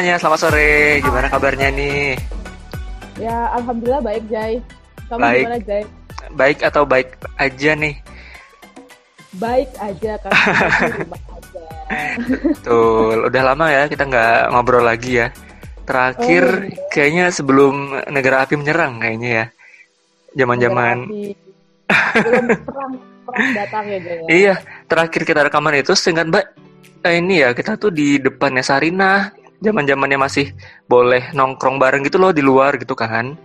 Semuanya, 0.00 0.16
selamat 0.16 0.40
sore. 0.40 0.72
Gimana 1.04 1.28
kabarnya 1.28 1.68
nih? 1.76 2.16
Ya, 3.20 3.52
alhamdulillah 3.52 4.00
baik, 4.00 4.24
Jai. 4.32 4.56
Kamu 5.12 5.20
Baik. 5.20 5.44
gimana, 5.44 5.58
Jai? 5.68 5.84
Baik 6.40 6.58
atau 6.64 6.82
baik 6.88 7.08
aja 7.36 7.70
nih? 7.76 7.94
Baik 9.36 9.68
aja 9.76 10.12
kan 10.24 10.32
di 10.32 10.92
rumah 11.04 11.20
aja. 11.36 11.64
Betul, 12.32 13.16
udah 13.28 13.42
lama 13.44 13.66
ya 13.68 13.82
kita 13.92 14.08
nggak 14.08 14.40
ngobrol 14.56 14.88
lagi 14.88 15.20
ya. 15.20 15.28
Terakhir 15.84 16.44
Oh, 16.48 16.64
iya. 16.64 16.80
kayaknya 16.88 17.24
sebelum 17.28 18.00
negara 18.08 18.48
api 18.48 18.56
menyerang 18.56 19.04
kayaknya 19.04 19.28
ya. 19.28 19.44
Zaman-zaman. 20.32 20.96
Belum 21.12 22.46
perang 22.64 22.92
perang 23.28 23.48
datang 23.52 23.84
ya, 23.84 23.98
Jai. 24.00 24.16
ya? 24.16 24.24
Iya, 24.32 24.54
terakhir 24.88 25.28
kita 25.28 25.44
rekaman 25.44 25.76
itu 25.76 25.92
seingat 25.92 26.24
Mbak 26.24 26.44
eh, 27.04 27.20
ini 27.20 27.44
ya 27.44 27.52
kita 27.52 27.76
tuh 27.76 27.92
di 27.92 28.16
depannya 28.16 28.64
Sarinah, 28.64 29.36
zaman-zamannya 29.60 30.18
masih 30.18 30.52
boleh 30.84 31.32
nongkrong 31.32 31.76
bareng 31.76 32.02
gitu 32.04 32.16
loh 32.16 32.32
di 32.32 32.40
luar 32.40 32.76
gitu 32.80 32.96
kan. 32.96 33.36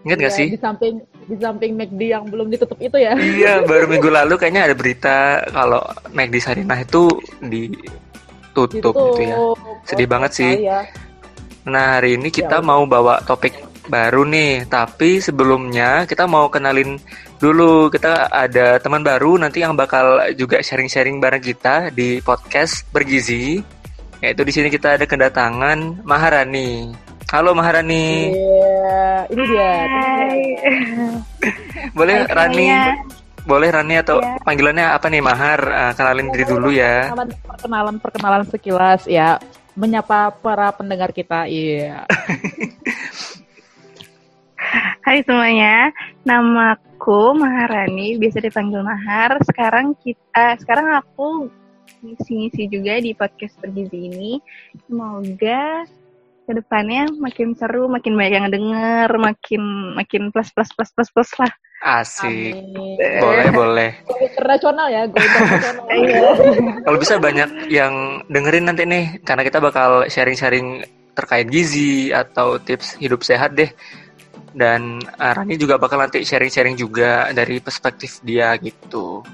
Ingat 0.00 0.16
nggak 0.16 0.32
Iya, 0.32 0.40
sih? 0.40 0.48
Di 0.56 0.60
samping 0.60 0.94
di 1.28 1.36
samping 1.36 1.72
McD 1.76 2.00
yang 2.08 2.24
belum 2.26 2.48
ditutup 2.48 2.80
itu 2.80 2.96
ya. 2.96 3.12
Iya, 3.14 3.60
baru 3.68 3.84
minggu 3.86 4.08
lalu 4.08 4.34
kayaknya 4.40 4.72
ada 4.72 4.74
berita 4.74 5.16
kalau 5.52 5.84
McD 6.10 6.36
Sarinah 6.40 6.80
itu 6.80 7.04
ditutup 7.44 8.94
gitu 8.96 9.22
ya. 9.22 9.36
Sedih 9.84 10.08
Oh, 10.08 10.10
banget 10.10 10.30
sih. 10.34 10.52
Ya. 10.64 10.88
Nah, 11.68 12.00
hari 12.00 12.16
ini 12.16 12.32
kita 12.32 12.58
Ya, 12.58 12.64
mau 12.64 12.88
bawa 12.88 13.20
topik 13.20 13.52
baru 13.86 14.24
nih, 14.24 14.64
tapi 14.70 15.20
sebelumnya 15.20 16.08
kita 16.08 16.24
mau 16.24 16.48
kenalin 16.48 16.96
dulu. 17.36 17.92
Kita 17.92 18.32
ada 18.32 18.80
teman 18.80 19.04
baru 19.04 19.36
nanti 19.36 19.60
yang 19.60 19.76
bakal 19.76 20.32
juga 20.32 20.64
sharing-sharing 20.64 21.20
bareng 21.20 21.44
kita 21.44 21.92
di 21.92 22.24
podcast 22.24 22.88
Bergizi. 22.88 23.60
Yaitu 24.20 24.42
di 24.44 24.52
sini 24.52 24.68
kita 24.68 25.00
ada 25.00 25.06
kedatangan 25.08 26.04
Maharani. 26.04 26.92
Halo 27.30 27.54
Maharani. 27.56 28.34
Iya, 28.34 29.06
ini 29.32 29.42
dia. 29.46 29.72
Hai. 29.86 30.40
Boleh 31.98 32.26
Hai 32.26 32.28
Rani? 32.28 32.54
semuanya. 32.58 32.82
Boleh 33.40 33.68
Rani 33.72 33.94
atau 33.96 34.20
Iya. 34.20 34.36
panggilannya 34.44 34.86
apa 34.92 35.06
nih 35.08 35.22
Mahar? 35.24 35.60
Eh, 35.64 35.92
kenalin 35.96 36.28
diri 36.28 36.44
dulu 36.44 36.68
ya. 36.68 37.08
Perkenalan 37.08 37.30
perkenalan 37.48 37.96
perkenalan 37.96 38.44
sekilas 38.44 39.08
ya. 39.08 39.40
Menyapa 39.72 40.34
para 40.36 40.68
pendengar 40.74 41.14
kita. 41.14 41.48
Iya. 41.48 42.04
Hai 45.00 45.24
semuanya, 45.24 45.88
namaku 46.22 47.32
Maharani, 47.32 48.20
biasa 48.20 48.44
dipanggil 48.44 48.84
Mahar. 48.84 49.40
Sekarang 49.48 49.96
kita, 49.96 50.60
sekarang 50.60 50.92
aku 50.92 51.48
ngisi-ngisi 52.00 52.68
juga 52.68 52.98
di 53.00 53.12
podcast 53.12 53.56
bergizi 53.60 54.08
ini. 54.10 54.32
Semoga 54.88 55.84
ke 56.50 56.52
depannya 56.58 57.06
makin 57.22 57.54
seru, 57.54 57.86
makin 57.86 58.18
banyak 58.18 58.34
yang 58.42 58.50
denger, 58.50 59.08
makin 59.22 59.62
makin 59.94 60.22
plus 60.34 60.50
plus 60.50 60.70
plus 60.74 60.90
plus 60.90 61.10
plus 61.14 61.30
lah. 61.38 61.52
Asik. 61.80 62.52
Amin. 62.52 62.96
Boleh, 63.22 63.46
boleh. 63.62 63.90
Internasional 64.20 64.86
ya, 64.92 65.02
internasional. 65.08 65.86
Iya. 65.96 66.30
Kalau 66.84 66.98
bisa 67.00 67.14
banyak 67.16 67.50
yang 67.72 68.24
dengerin 68.28 68.68
nanti 68.68 68.84
nih, 68.84 69.04
karena 69.24 69.42
kita 69.46 69.58
bakal 69.64 70.04
sharing-sharing 70.10 70.84
terkait 71.16 71.48
gizi 71.48 72.12
atau 72.12 72.60
tips 72.60 73.00
hidup 73.00 73.24
sehat 73.24 73.56
deh. 73.56 73.70
Dan 74.50 74.98
uh, 75.16 75.32
Rani 75.32 75.54
juga 75.54 75.78
bakal 75.78 76.02
nanti 76.02 76.26
sharing-sharing 76.26 76.74
juga 76.74 77.30
dari 77.32 77.62
perspektif 77.62 78.20
dia 78.26 78.52
gitu. 78.58 79.24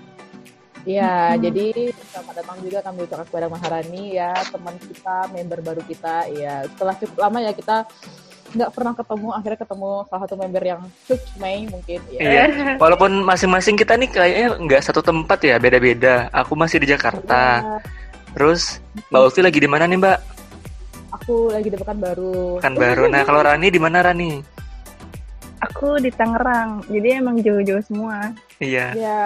Iya, 0.86 1.34
Hmm. 1.34 1.42
jadi 1.42 1.66
selamat 2.14 2.34
datang 2.38 2.58
juga 2.62 2.78
kami 2.78 2.98
ucapkan 3.02 3.26
kepada 3.26 3.46
Maharani 3.50 4.04
ya, 4.14 4.30
teman 4.46 4.74
kita, 4.78 5.16
member 5.34 5.58
baru 5.58 5.82
kita. 5.82 6.30
Iya, 6.30 6.54
setelah 6.70 6.94
cukup 6.94 7.16
lama 7.18 7.38
ya 7.42 7.50
kita 7.50 7.76
nggak 8.54 8.70
pernah 8.70 8.94
ketemu, 8.94 9.28
akhirnya 9.34 9.58
ketemu 9.66 9.90
salah 10.06 10.22
satu 10.22 10.34
member 10.38 10.62
yang 10.62 10.80
Mei 11.42 11.66
mungkin. 11.66 12.00
Ya. 12.14 12.20
Iya. 12.22 12.44
Walaupun 12.78 13.26
masing-masing 13.26 13.74
kita 13.74 13.98
nih 13.98 14.08
kayaknya 14.08 14.48
nggak 14.62 14.82
satu 14.86 15.02
tempat 15.02 15.42
ya, 15.42 15.58
beda-beda. 15.58 16.30
Aku 16.30 16.54
masih 16.54 16.78
di 16.78 16.86
Jakarta. 16.88 17.60
Iya, 17.60 17.78
Terus 18.36 18.78
Mbak 19.08 19.20
Ulfi 19.26 19.40
lagi 19.40 19.58
di 19.58 19.66
mana 19.66 19.88
nih 19.88 19.98
Mbak? 19.98 20.18
aku 21.16 21.48
lagi 21.48 21.72
di 21.72 21.78
Pekanbaru. 21.80 22.60
Kan 22.60 22.76
baru. 22.76 23.08
Nah 23.08 23.24
kalau 23.24 23.40
Rani 23.40 23.72
di 23.72 23.80
mana 23.80 24.04
Rani? 24.04 24.38
Aku 25.76 26.00
di 26.00 26.08
Tangerang, 26.08 26.80
jadi 26.88 27.20
emang 27.20 27.36
jauh-jauh 27.36 27.84
semua. 27.84 28.32
Iya. 28.56 28.96
Ya, 28.96 29.24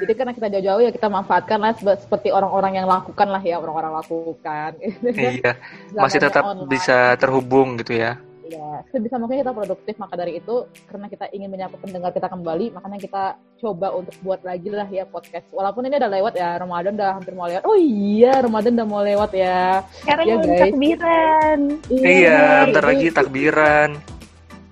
jadi 0.00 0.12
karena 0.16 0.32
kita 0.32 0.48
jauh-jauh 0.48 0.80
ya 0.80 0.88
kita 0.88 1.12
manfaatkan 1.12 1.60
lah 1.60 1.76
seperti 1.76 2.32
orang-orang 2.32 2.80
yang 2.80 2.88
lakukan 2.88 3.28
lah 3.28 3.36
ya 3.44 3.60
orang-orang 3.60 4.00
lakukan. 4.00 4.80
Iya. 5.12 5.60
Masih 5.92 6.24
tetap 6.24 6.48
online. 6.48 6.72
bisa 6.72 7.12
terhubung 7.20 7.76
gitu 7.76 8.00
ya. 8.00 8.16
Ya, 8.48 8.80
sebisa 8.88 9.20
mungkin 9.20 9.44
kita 9.44 9.52
produktif. 9.52 9.92
Maka 10.00 10.16
dari 10.16 10.40
itu, 10.40 10.64
karena 10.88 11.04
kita 11.12 11.28
ingin 11.36 11.52
menyapa 11.52 11.76
pendengar 11.76 12.16
kita 12.16 12.32
kembali, 12.32 12.72
makanya 12.72 12.96
kita 12.96 13.22
coba 13.60 13.92
untuk 13.92 14.16
buat 14.24 14.40
lagi 14.40 14.72
lah 14.72 14.88
ya 14.88 15.04
podcast. 15.04 15.52
Walaupun 15.52 15.84
ini 15.84 16.00
udah 16.00 16.08
lewat 16.16 16.32
ya, 16.32 16.56
Ramadan 16.56 16.96
udah 16.96 17.10
hampir 17.20 17.36
mau 17.36 17.44
lewat. 17.44 17.68
Oh 17.68 17.76
iya, 17.76 18.40
Ramadan 18.40 18.72
udah 18.72 18.88
mau 18.88 19.04
lewat 19.04 19.36
ya. 19.36 19.84
Sekarang 20.00 20.24
Iya, 20.24 20.36
mau 20.40 20.48
guys. 20.48 20.60
takbiran. 20.64 21.58
Iya, 21.92 22.40
bentar 22.64 22.84
Jadi- 22.88 22.88
lagi 22.88 23.08
takbiran. 23.12 23.90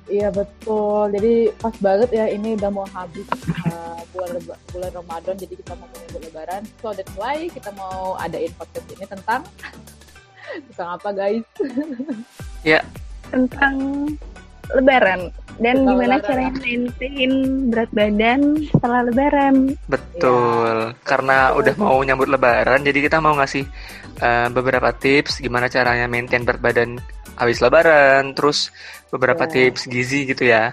Iya 0.06 0.30
betul. 0.30 1.10
Jadi 1.10 1.34
pas 1.58 1.74
banget 1.82 2.10
ya 2.14 2.26
ini 2.30 2.54
udah 2.54 2.70
mau 2.70 2.86
habis 2.94 3.26
uh, 3.66 3.98
bulan 4.14 4.38
bulan 4.70 4.90
Ramadan, 4.94 5.34
jadi 5.34 5.54
kita 5.58 5.72
mau 5.74 5.86
menyambut 5.90 6.20
Lebaran. 6.30 6.62
So 6.78 6.94
that's 6.94 7.14
why 7.18 7.50
kita 7.50 7.70
mau 7.74 8.14
adain 8.22 8.54
podcast 8.54 8.86
ini 8.94 9.06
tentang 9.06 9.42
tentang 10.70 10.88
apa 10.94 11.08
guys? 11.10 11.44
tentang 13.26 13.74
lebaran 14.72 15.20
dan 15.56 15.74
Tentang 15.78 15.88
gimana 15.88 16.14
lebaran. 16.16 16.26
caranya 16.26 16.52
maintain 16.60 17.32
berat 17.68 17.90
badan 17.90 18.40
setelah 18.66 19.00
lebaran. 19.04 19.54
Betul, 19.86 20.76
karena 21.00 21.36
udah 21.52 21.74
mau 21.76 21.96
nyambut 22.00 22.28
lebaran, 22.28 22.80
jadi 22.82 22.98
kita 23.00 23.18
mau 23.18 23.32
ngasih 23.34 23.64
eh, 24.16 24.48
beberapa 24.48 24.90
tips 24.92 25.40
gimana 25.40 25.68
caranya 25.68 26.04
maintain 26.06 26.42
berat 26.42 26.60
badan 26.60 26.96
habis 27.36 27.60
lebaran, 27.60 28.32
terus 28.32 28.72
beberapa 29.08 29.44
Ya. 29.44 29.52
tips 29.68 29.86
gizi 29.86 30.24
gitu 30.24 30.44
ya. 30.44 30.72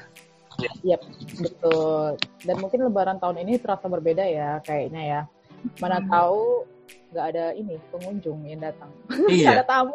Yap, 0.86 1.02
betul. 1.36 2.14
Dan 2.40 2.56
mungkin 2.58 2.86
Lebaran 2.86 3.18
tahun 3.18 3.42
ini 3.42 3.58
terasa 3.58 3.90
berbeda 3.90 4.22
ya 4.22 4.62
kayaknya 4.62 5.02
ya. 5.02 5.22
Mana 5.82 5.98
Hmm. 5.98 6.08
tahu 6.08 6.42
nggak 7.10 7.26
ada 7.26 7.46
ini 7.54 7.74
pengunjung 7.90 8.38
yang 8.46 8.62
datang. 8.62 8.90
Nggak 9.10 9.50
ada 9.50 9.54
Iya, 9.56 9.64
tamu, 9.66 9.94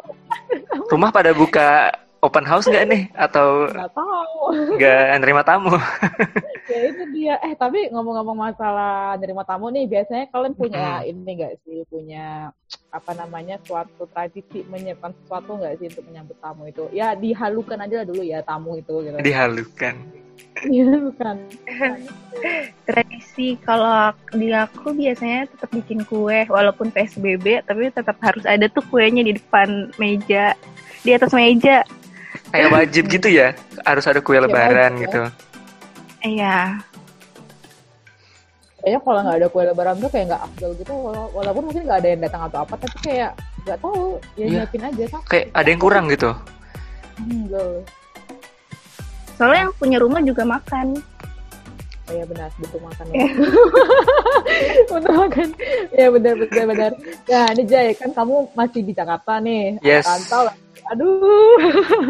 rumah 0.87 1.09
pada 1.09 1.31
buka 1.31 1.95
open 2.19 2.45
house 2.45 2.67
nggak 2.67 2.85
nih? 2.87 3.03
Atau 3.15 3.67
nggak 3.71 3.93
tahu. 3.95 4.39
nggak 4.75 5.03
nerima 5.23 5.41
tamu? 5.43 5.73
ya 6.71 6.79
itu 6.91 7.03
dia. 7.15 7.35
Eh 7.43 7.53
tapi 7.55 7.89
ngomong-ngomong 7.91 8.37
masalah 8.51 9.15
nerima 9.19 9.43
tamu 9.47 9.71
nih, 9.71 9.87
biasanya 9.87 10.25
kalian 10.31 10.55
punya 10.55 11.03
Mm-mm. 11.03 11.11
ini 11.11 11.31
nggak 11.39 11.53
sih? 11.63 11.77
Punya 11.87 12.51
apa 12.89 13.11
namanya 13.13 13.61
suatu 13.65 14.09
tradisi 14.09 14.65
menyiapkan 14.65 15.13
sesuatu 15.23 15.57
nggak 15.57 15.73
sih 15.79 15.87
untuk 15.91 16.05
menyambut 16.07 16.37
tamu 16.43 16.63
itu? 16.67 16.85
Ya 16.91 17.15
dihalukan 17.15 17.79
aja 17.79 18.03
lah 18.03 18.07
dulu 18.07 18.21
ya 18.23 18.39
tamu 18.43 18.77
itu 18.79 18.93
gitu. 19.03 19.15
Dihalukan. 19.19 19.95
Iya 20.67 20.95
bukan. 20.99 21.35
Tradisi 22.87 23.55
kalau 23.63 24.11
di 24.35 24.51
aku 24.51 24.91
biasanya 24.91 25.47
tetap 25.47 25.69
bikin 25.71 26.03
kue 26.03 26.47
walaupun 26.51 26.91
PSBB 26.91 27.63
tapi 27.63 27.91
tetap 27.91 28.19
harus 28.19 28.43
ada 28.43 28.67
tuh 28.67 28.83
kuenya 28.91 29.23
di 29.23 29.39
depan 29.39 29.91
meja 29.95 30.55
di 31.03 31.11
atas 31.15 31.31
meja. 31.31 31.87
Kayak 32.49 32.69
wajib 32.71 33.03
gitu 33.07 33.27
ya, 33.27 33.53
harus 33.81 34.05
ada 34.05 34.19
kue 34.19 34.33
Ya, 34.33 34.41
lebaran 34.41 34.91
ya. 34.93 35.01
gitu. 35.03 35.21
Iya. 36.21 36.57
kayaknya 38.79 38.99
kalau 39.01 39.19
nggak 39.19 39.37
ada 39.37 39.47
kue 39.49 39.63
lebaran 39.65 39.95
tuh 39.97 40.07
kayak 40.07 40.25
nggak 40.29 40.41
afdol 40.41 40.71
gitu 40.73 40.93
wala- 40.95 41.31
walaupun 41.33 41.63
mungkin 41.63 41.83
nggak 41.83 41.99
ada 41.99 42.09
yang 42.09 42.21
datang 42.21 42.41
atau 42.43 42.59
apa 42.61 42.73
tapi 42.75 42.97
kayak 43.01 43.31
nggak 43.61 43.77
tahu 43.77 43.99
ya 44.33 44.39
Iya. 44.39 44.47
nyiapin 44.55 44.83
aja 44.85 45.03
kan 45.09 45.21
Kayak 45.27 45.45
ada 45.51 45.67
yang 45.67 45.81
kurang 45.81 46.05
gitu. 46.07 46.29
hmm, 47.17 47.41
betul. 47.45 47.71
Soalnya 49.35 49.59
yang 49.61 49.73
punya 49.75 49.97
rumah 49.97 50.21
juga 50.21 50.43
makan. 50.43 50.87
oh 52.01 52.13
ya 52.15 52.25
benar 52.25 52.49
butuh 52.55 52.81
makan 52.81 53.05
ya 53.07 53.21
butuh 54.89 55.13
makan 55.13 55.47
ya 55.91 56.07
benar 56.09 56.33
benar 56.39 56.65
benar 56.65 56.91
ya 57.25 57.41
ini 57.53 57.63
Jay 57.63 57.87
kan 57.93 58.09
kamu 58.09 58.35
masih 58.51 58.81
di 58.81 58.91
Jakarta 58.91 59.37
nih 59.37 59.77
Yes. 59.79 60.03
rantau 60.03 60.41
lah 60.41 60.55
aduh. 60.89 61.57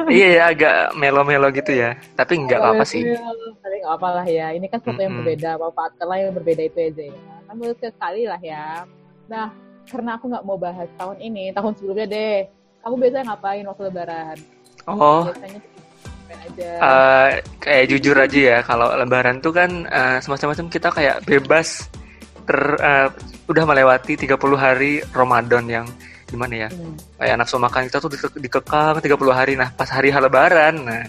Iya 0.09 0.27
ya, 0.31 0.43
agak 0.51 0.75
melo-melo 0.95 1.47
gitu 1.51 1.71
ya. 1.75 1.99
Tapi 2.15 2.39
nggak 2.47 2.59
apa-apa 2.59 2.83
sih. 2.87 3.03
tapi 3.59 3.75
nggak 3.83 3.95
apa 3.99 4.09
lah 4.21 4.25
ya. 4.25 4.47
Ini 4.55 4.65
kan 4.71 4.79
sesuatu 4.81 5.01
yang 5.03 5.13
Mm-mm. 5.13 5.25
berbeda 5.27 5.49
manfaatkanlah 5.59 6.17
yang 6.17 6.33
berbeda 6.33 6.61
itu 6.65 6.79
aja 6.79 7.03
ya. 7.11 7.33
Kan 7.45 7.55
sekali 7.77 8.23
lah 8.25 8.41
ya. 8.41 8.65
Nah 9.27 9.47
karena 9.89 10.15
aku 10.15 10.25
nggak 10.29 10.45
mau 10.45 10.57
bahas 10.57 10.89
tahun 10.97 11.17
ini 11.19 11.51
tahun 11.51 11.73
sebelumnya 11.77 12.07
deh. 12.07 12.37
Kamu 12.79 12.95
biasanya 12.95 13.23
ngapain 13.35 13.63
waktu 13.67 13.83
lebaran? 13.91 14.37
Oh, 14.87 15.27
biasanya 15.27 15.59
aja. 16.29 16.69
Eh, 16.79 17.29
kayak 17.61 17.85
jujur 17.91 18.15
aja 18.15 18.39
ya, 18.39 18.57
kalau 18.63 18.87
lebaran 18.95 19.41
tuh 19.41 19.53
kan 19.53 19.85
eh, 19.89 20.17
semacam-macam 20.21 20.65
kita 20.69 20.89
kayak 20.93 21.17
bebas 21.25 21.89
ter 22.45 22.59
eh, 22.79 23.07
udah 23.49 23.63
melewati 23.65 24.13
30 24.17 24.37
hari 24.57 25.01
Ramadan 25.13 25.65
yang 25.65 25.87
gimana 26.29 26.67
ya? 26.67 26.69
Hmm. 26.69 26.95
kayak 27.17 27.35
nafsu 27.41 27.57
makan 27.57 27.89
kita 27.89 27.97
tuh 27.99 28.11
dike- 28.13 28.39
dikekang 28.39 28.95
30 29.01 29.33
hari. 29.33 29.53
Nah 29.57 29.69
pas 29.73 29.89
hari 29.89 30.13
lebaran 30.13 30.75
nah 30.85 31.03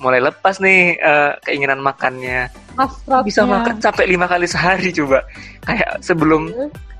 mulai 0.00 0.20
lepas 0.20 0.60
nih 0.60 0.96
eh, 0.96 1.32
keinginan 1.44 1.80
makannya. 1.80 2.48
Hasratnya. 2.76 3.24
bisa 3.24 3.42
makan 3.48 3.80
sampai 3.80 4.04
lima 4.04 4.28
kali 4.28 4.44
sehari 4.44 4.92
coba. 4.92 5.24
Kayak 5.64 6.04
sebelum 6.04 6.52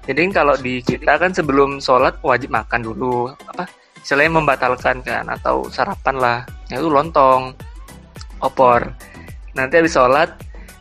jadi 0.07 0.23
kalau 0.31 0.55
di 0.57 0.81
kita 0.81 1.19
kan 1.19 1.35
sebelum 1.35 1.83
sholat 1.83 2.17
wajib 2.23 2.55
makan 2.55 2.81
dulu 2.81 3.29
apa 3.51 3.67
istilahnya 4.01 4.39
membatalkan 4.39 5.03
kan 5.03 5.27
atau 5.27 5.67
sarapan 5.67 6.17
lah. 6.17 6.39
Nah, 6.71 6.77
itu 6.79 6.87
lontong 6.87 7.51
opor. 8.39 8.87
Nanti 9.59 9.83
habis 9.83 9.99
sholat 9.99 10.31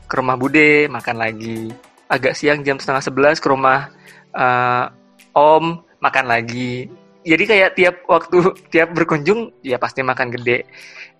ke 0.06 0.13
rumah 0.13 0.38
bude 0.38 0.86
makan 0.86 1.18
lagi. 1.18 1.74
Agak 2.06 2.38
siang 2.38 2.62
jam 2.62 2.78
setengah 2.78 3.01
sebelas 3.01 3.42
ke 3.42 3.50
rumah 3.50 3.89
eh, 4.30 4.86
om 5.33 5.81
makan 6.06 6.25
lagi 6.30 6.86
jadi 7.25 7.44
kayak 7.44 7.69
tiap 7.74 7.96
waktu 8.06 8.38
tiap 8.74 8.94
berkunjung 8.94 9.50
ya 9.66 9.81
pasti 9.81 10.06
makan 10.06 10.30
gede 10.30 10.60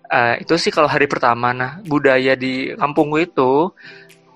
Eh, 0.06 0.46
itu 0.46 0.54
sih 0.54 0.70
kalau 0.70 0.86
hari 0.86 1.10
pertama 1.10 1.50
nah 1.50 1.82
budaya 1.82 2.38
di 2.38 2.70
kampungku 2.78 3.18
itu 3.18 3.74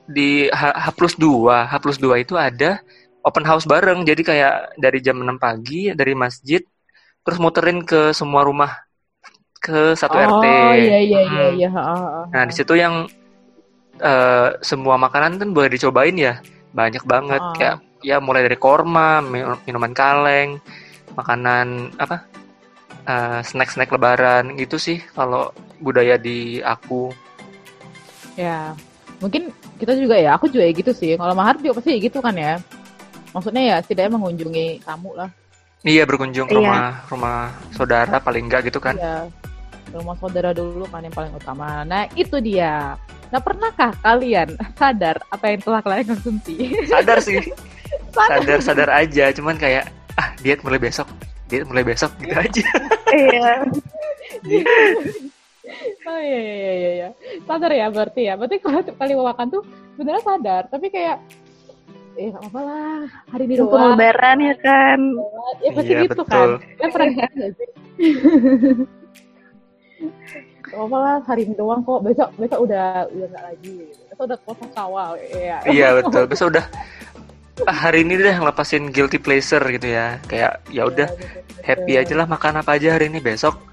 di 0.03 0.51
H, 0.51 0.63
H 0.75 0.87
plus 0.99 1.15
2 1.15 1.71
H 1.71 1.79
plus 1.79 1.95
2 2.03 2.27
itu 2.27 2.35
ada 2.35 2.83
open 3.23 3.47
house 3.47 3.71
bareng 3.71 4.03
jadi 4.03 4.19
kayak 4.19 4.55
dari 4.83 4.99
jam 4.99 5.23
6 5.23 5.39
pagi 5.39 5.95
dari 5.95 6.19
masjid 6.19 6.59
terus 7.23 7.39
muterin 7.39 7.87
ke 7.87 8.11
semua 8.11 8.43
rumah 8.43 8.83
ke 9.63 9.95
satu 9.95 10.19
oh, 10.19 10.43
RT 10.43 10.45
iya 10.75 10.99
iya 10.99 11.21
iya 11.23 11.23
Hmm. 11.47 11.55
iya. 11.55 11.69
Nah 12.35 12.43
di 12.51 12.55
situ 12.59 12.75
yang 12.75 13.07
eh, 14.03 14.49
semua 14.67 14.99
makanan 14.99 15.39
kan 15.39 15.49
boleh 15.55 15.71
dicobain 15.71 16.19
ya 16.19 16.43
banyak 16.75 17.07
banget 17.07 17.39
Ah. 17.39 17.55
kayak 17.55 17.77
ya 18.01 18.17
mulai 18.19 18.43
dari 18.43 18.57
korma 18.57 19.21
min- 19.21 19.61
minuman 19.65 19.93
kaleng 19.93 20.57
makanan 21.13 21.93
apa 21.97 22.25
eh, 23.05 23.41
snack-snack 23.43 23.91
lebaran 23.91 24.55
gitu 24.55 24.77
sih 24.77 25.01
kalau 25.13 25.51
budaya 25.79 26.17
di 26.17 26.61
aku 26.61 27.11
Ya, 28.39 28.73
mungkin 29.21 29.53
kita 29.77 29.93
juga 29.95 30.17
ya, 30.17 30.33
aku 30.33 30.49
juga 30.49 30.65
ya 30.65 30.73
gitu 30.73 30.93
sih. 30.93 31.13
Kalau 31.13 31.35
mahar 31.35 31.61
juga 31.61 31.77
pasti 31.77 31.93
ya 31.93 32.01
gitu 32.01 32.25
kan 32.25 32.33
ya. 32.33 32.57
Maksudnya 33.31 33.63
ya 33.63 33.77
setidaknya 33.79 34.17
mengunjungi 34.17 34.81
tamu 34.81 35.13
lah. 35.13 35.29
iya 35.81 36.05
berkunjung 36.05 36.45
ke 36.45 36.53
Iya. 36.53 36.61
rumah 36.61 36.85
rumah 37.09 37.37
saudara 37.73 38.17
paling 38.17 38.45
enggak 38.45 38.69
gitu 38.69 38.77
kan 38.79 38.97
Ya, 38.97 39.25
rumah 39.91 40.13
saudara 40.17 40.53
dulu 40.53 40.85
kan 40.89 41.01
yang 41.01 41.13
paling 41.13 41.33
utama. 41.33 41.85
Nah 41.85 42.05
itu 42.15 42.37
dia. 42.37 42.97
Nah 43.29 43.41
pernahkah 43.41 43.93
kalian 43.99 44.57
sadar 44.75 45.21
apa 45.29 45.45
yang 45.49 45.61
telah 45.61 45.81
kalian 45.81 46.07
konsumsi? 46.11 46.77
sadar 46.85 47.19
sih 47.21 47.41
sadar 48.13 48.59
sadar 48.61 48.91
aja 48.91 49.25
cuman 49.33 49.55
kayak 49.55 49.85
ah 50.15 50.29
diet 50.39 50.61
mulai 50.61 50.79
besok 50.79 51.07
diet 51.47 51.67
mulai 51.67 51.83
besok 51.83 52.11
gitu 52.19 52.35
aja 52.35 52.65
Iya. 53.11 53.67
oh 56.09 56.19
iya 56.19 56.39
iya 56.39 56.55
iya 56.55 56.73
iya, 56.73 56.91
iya. 56.95 57.09
Sadar 57.43 57.71
ya 57.75 57.87
berarti 57.91 58.23
ya. 58.23 58.35
Berarti 58.39 58.57
kalau 58.59 58.81
kali 58.87 59.13
mau 59.15 59.27
makan 59.27 59.47
tuh 59.51 59.63
sebenarnya 59.95 60.23
sadar, 60.23 60.63
tapi 60.71 60.87
kayak 60.89 61.19
eh 62.15 62.31
nggak 62.31 62.43
apa-apa 62.43 62.61
lah 62.63 63.01
hari 63.31 63.45
ini 63.47 63.55
doang. 63.59 63.95
lebaran 63.95 64.39
ya 64.43 64.55
kan. 64.63 65.01
Ya 65.59 65.71
pasti 65.75 65.91
Iya, 65.91 66.01
gitu 66.07 66.23
betul. 66.23 66.27
kan. 66.31 66.49
Kalian 66.79 66.91
pernah 66.91 67.09
gitu 67.11 67.35
nggak 67.35 67.51
sih? 67.59 67.69
Gak 70.61 70.79
apa 70.81 70.97
lah 70.97 71.17
hari 71.27 71.43
ini 71.45 71.55
doang 71.59 71.83
kok 71.83 72.01
besok 72.01 72.31
besok 72.39 72.59
udah 72.63 73.11
udah 73.11 73.27
nggak 73.27 73.43
lagi 73.43 73.75
gitu. 73.91 74.03
besok 74.07 74.25
udah 74.31 74.39
puasa 74.47 74.65
kawal 74.71 75.11
iya 75.35 75.57
iya 75.67 75.89
betul 75.99 76.23
besok 76.31 76.47
udah 76.55 76.63
ah, 76.63 77.10
hari 77.67 78.07
ini 78.07 78.15
deh 78.21 78.37
ngelepasin 78.37 78.93
guilty 78.95 79.19
pleasure 79.19 79.65
gitu 79.69 79.89
ya. 79.91 80.21
Kayak 80.25 80.65
ya 80.71 80.83
udah 80.87 81.09
Iya, 81.11 81.67
happy 81.67 81.93
aja 82.01 82.15
lah 82.17 82.27
makan 82.29 82.61
apa 82.65 82.77
aja 82.81 82.97
hari 82.97 83.13
ini. 83.13 83.21
Besok 83.21 83.71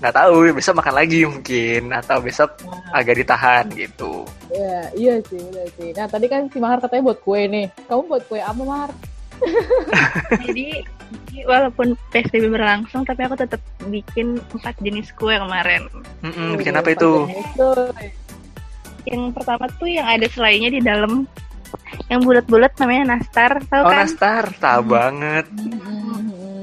nggak 0.00 0.16
tahu 0.16 0.56
besok 0.56 0.80
makan 0.80 0.94
lagi 0.96 1.28
mungkin 1.28 1.92
atau 1.92 2.24
besok 2.24 2.56
Nah, 2.64 3.04
agak 3.04 3.20
ditahan 3.20 3.68
gitu. 3.76 4.24
Iya 4.48 4.80
iya 4.96 5.14
sih 5.28 5.38
bener 5.38 5.68
sih. 5.76 5.92
Nah 5.92 6.08
tadi 6.08 6.26
kan 6.26 6.48
si 6.48 6.58
Mahar 6.58 6.80
katanya 6.80 7.12
buat 7.12 7.20
kue 7.20 7.44
nih. 7.46 7.68
Kamu 7.86 8.02
buat 8.08 8.24
kue 8.26 8.40
apa 8.40 8.62
Mahar? 8.64 8.90
Jadi 10.48 10.82
walaupun 11.44 11.94
PSBB 12.10 12.50
berlangsung 12.50 13.04
tapi 13.04 13.28
aku 13.28 13.36
tetap 13.38 13.60
bikin 13.86 14.40
empat 14.56 14.74
jenis 14.80 15.12
kue 15.14 15.36
kemarin. 15.36 15.86
Mm-mm, 16.24 16.56
bikin 16.56 16.74
apa 16.80 16.96
itu? 16.96 17.28
itu 17.28 17.70
Yang 19.08 19.22
pertama 19.36 19.64
tuh 19.76 19.88
yang 19.88 20.06
ada 20.08 20.26
selainya 20.28 20.68
di 20.72 20.80
dalam 20.80 21.28
yang 22.10 22.20
bulat-bulat 22.26 22.74
namanya 22.82 23.16
nastar, 23.16 23.62
tahu 23.70 23.82
oh 23.86 23.90
kan? 23.94 23.98
nastar 24.02 24.44
tahu 24.58 24.82
banget 24.90 25.46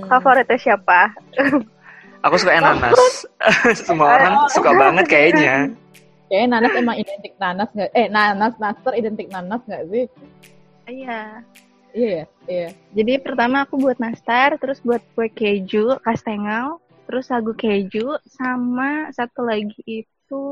Favoritnya 0.08 0.60
siapa? 0.60 1.16
aku 2.20 2.36
suka 2.36 2.60
ananas 2.60 2.96
semua 3.88 4.20
orang 4.20 4.36
suka 4.52 4.72
banget 4.76 5.06
kayaknya 5.08 5.72
Kayaknya 6.28 6.48
nanas 6.60 6.74
emang 6.76 6.98
identik 7.00 7.34
nanas 7.40 7.70
nggak? 7.72 7.92
Eh 7.96 8.08
nanas 8.12 8.54
nastar 8.60 8.94
identik 9.00 9.28
nanas 9.32 9.64
nggak 9.64 9.84
sih? 9.88 10.06
Iya. 10.88 11.40
Iya 11.96 12.10
ya, 12.12 12.26
iya. 12.52 12.70
Jadi 12.94 13.14
pertama 13.24 13.64
aku 13.64 13.80
buat 13.80 13.98
nastar, 13.98 14.60
terus 14.60 14.84
buat 14.84 15.00
kue 15.16 15.32
keju, 15.32 15.98
kastengel, 16.04 16.84
terus 17.08 17.32
sagu 17.32 17.56
keju, 17.56 18.20
sama 18.28 19.08
satu 19.16 19.48
lagi 19.48 19.80
itu 19.88 20.46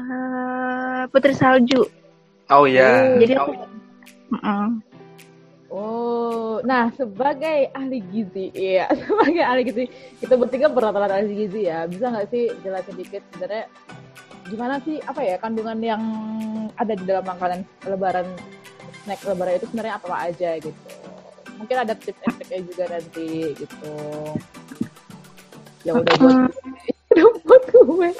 eh 0.00 1.04
putri 1.12 1.36
salju. 1.36 1.84
Oh 2.54 2.66
iya 2.68 3.16
Jadi 3.20 3.32
aku 3.36 3.52
Mm-mm. 4.32 4.80
Oh, 5.72 6.60
nah 6.68 6.92
sebagai 6.92 7.72
ahli 7.72 8.04
gizi, 8.12 8.52
iya 8.52 8.92
sebagai 9.08 9.40
ahli 9.40 9.64
gizi, 9.64 9.84
kita 10.20 10.36
bertiga 10.36 10.68
berrata-rata 10.68 11.16
ahli 11.16 11.32
gizi 11.32 11.64
ya. 11.64 11.88
Bisa 11.88 12.12
nggak 12.12 12.28
sih 12.28 12.52
jelasin 12.60 12.96
dikit 13.00 13.24
sebenarnya 13.32 13.64
gimana 14.52 14.76
sih 14.84 15.00
apa 15.08 15.24
ya 15.24 15.40
kandungan 15.40 15.80
yang 15.80 16.02
ada 16.76 16.92
di 16.92 17.04
dalam 17.08 17.24
makanan 17.24 17.64
lebaran 17.88 18.26
snack 19.04 19.24
lebaran 19.24 19.54
itu 19.56 19.66
sebenarnya 19.72 19.94
apa 19.96 20.16
aja 20.28 20.50
gitu. 20.60 20.80
Mungkin 21.56 21.76
ada 21.88 21.94
tips 21.96 22.20
and 22.20 22.34
triknya 22.36 22.60
juga 22.68 22.84
nanti 22.92 23.28
gitu. 23.56 23.94
Ya 25.88 25.92
udah 25.96 26.14
buat 26.20 26.36
udah 27.16 27.24
buat 27.48 27.64
gue. 27.72 28.10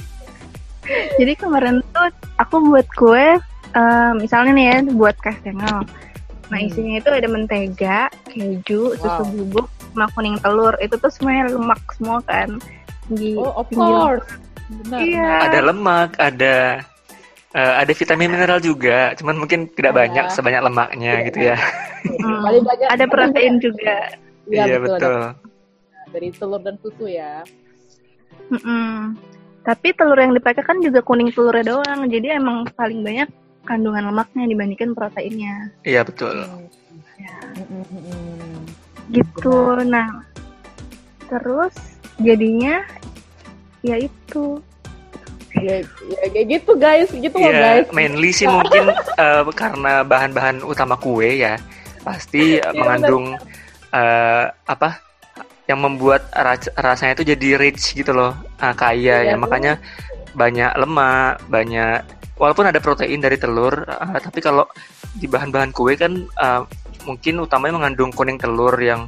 Jadi 1.20 1.32
kemarin 1.36 1.84
tuh 1.92 2.08
aku 2.40 2.56
buat 2.64 2.88
kue, 2.96 3.38
eh, 3.72 4.12
misalnya 4.16 4.52
nih 4.52 4.66
ya, 4.68 4.76
buat 4.92 5.16
kastengel. 5.18 5.82
Nah 6.48 6.58
Hmm. 6.58 6.68
isinya 6.68 6.94
itu 6.98 7.08
ada 7.08 7.28
mentega, 7.28 7.98
keju, 8.28 8.94
susu 8.94 9.22
Wow. 9.24 9.32
bubuk, 9.32 9.66
sama 9.88 10.06
kuning 10.12 10.36
telur. 10.38 10.74
Itu 10.78 10.96
tuh 10.96 11.08
semuanya 11.08 11.48
lemak 11.50 11.80
semua 11.92 12.20
kan. 12.22 12.60
Di 13.08 13.34
Oh, 13.34 13.52
of 13.56 13.68
course. 13.68 14.28
Benar. 14.72 15.00
Iya. 15.04 15.32
ada 15.44 15.60
lemak 15.62 16.10
ada 16.16 16.80
eh, 17.52 17.74
ada 17.76 17.92
vitamin 17.92 18.32
mineral 18.32 18.56
juga 18.56 19.12
cuman 19.12 19.36
mungkin 19.36 19.68
tidak 19.68 19.92
Ada. 19.92 20.00
banyak 20.00 20.24
sebanyak 20.32 20.62
lemaknya 20.64 21.12
Iya. 21.12 21.26
gitu 21.28 21.38
ya 21.44 21.56
Hmm. 22.24 22.40
Paling 22.40 22.64
banyak 22.64 22.86
Ada 22.88 23.04
protein 23.04 23.54
juga. 23.60 23.96
Iya, 24.48 24.62
iya 24.64 24.76
betul. 24.80 24.96
betul 24.96 25.20
Dari 26.08 26.28
telur 26.32 26.60
dan 26.60 26.76
susu 26.80 27.04
ya. 27.04 27.44
Mm-mm. 28.48 29.12
Tapi 29.62 29.88
telur 29.92 30.16
yang 30.16 30.32
dipakai 30.32 30.60
kan 30.60 30.80
juga 30.80 30.98
kuning 31.00 31.30
telurnya 31.30 31.64
doang. 31.68 32.00
Jadi 32.08 32.26
emang 32.32 32.64
paling 32.72 33.00
banyak 33.00 33.28
kandungan 33.62 34.10
lemaknya 34.10 34.44
dibandingkan 34.46 34.90
proteinnya. 34.92 35.70
iya 35.82 36.02
betul 36.02 36.34
Ya. 37.16 37.36
Gitu. 39.08 39.54
Nah, 39.84 40.08
terus 41.28 41.74
jadinya 42.18 42.82
ya 43.80 43.96
itu. 43.96 44.58
ya, 45.52 45.84
ya 45.84 46.24
kayak 46.32 46.46
gitu 46.48 46.72
guys 46.74 47.12
gitu 47.12 47.36
loh 47.36 47.52
Iya, 47.52 47.84
guys 47.84 47.86
mainly 47.92 48.32
sih 48.32 48.48
mungkin 48.48 48.88
eh, 49.20 49.42
karena 49.52 50.00
bahan-bahan 50.00 50.64
utama 50.64 50.96
kue 50.96 51.28
ya 51.36 51.60
pasti 52.00 52.56
Iya, 52.56 52.72
mengandung 52.72 53.36
eh, 53.92 54.44
apa 54.48 54.96
yang 55.68 55.78
membuat 55.78 56.24
ras- 56.32 56.72
rasanya 56.74 57.14
itu 57.14 57.36
jadi 57.36 57.48
rich 57.54 57.92
gitu 57.92 58.10
loh, 58.10 58.32
ah, 58.58 58.72
kaya 58.72 59.22
Iya, 59.22 59.30
ya 59.30 59.36
makanya 59.36 59.76
banyak 60.32 60.72
lemak, 60.74 61.38
banyak 61.46 62.00
walaupun 62.42 62.66
ada 62.66 62.82
protein 62.82 63.22
dari 63.22 63.38
telur, 63.38 63.86
ah, 63.86 64.18
tapi 64.18 64.42
kalau 64.42 64.66
di 65.14 65.30
bahan-bahan 65.30 65.70
kue 65.70 65.94
kan 65.94 66.26
ah, 66.42 66.66
mungkin 67.06 67.38
utamanya 67.38 67.78
mengandung 67.78 68.10
kuning 68.10 68.34
telur 68.42 68.74
yang 68.82 69.06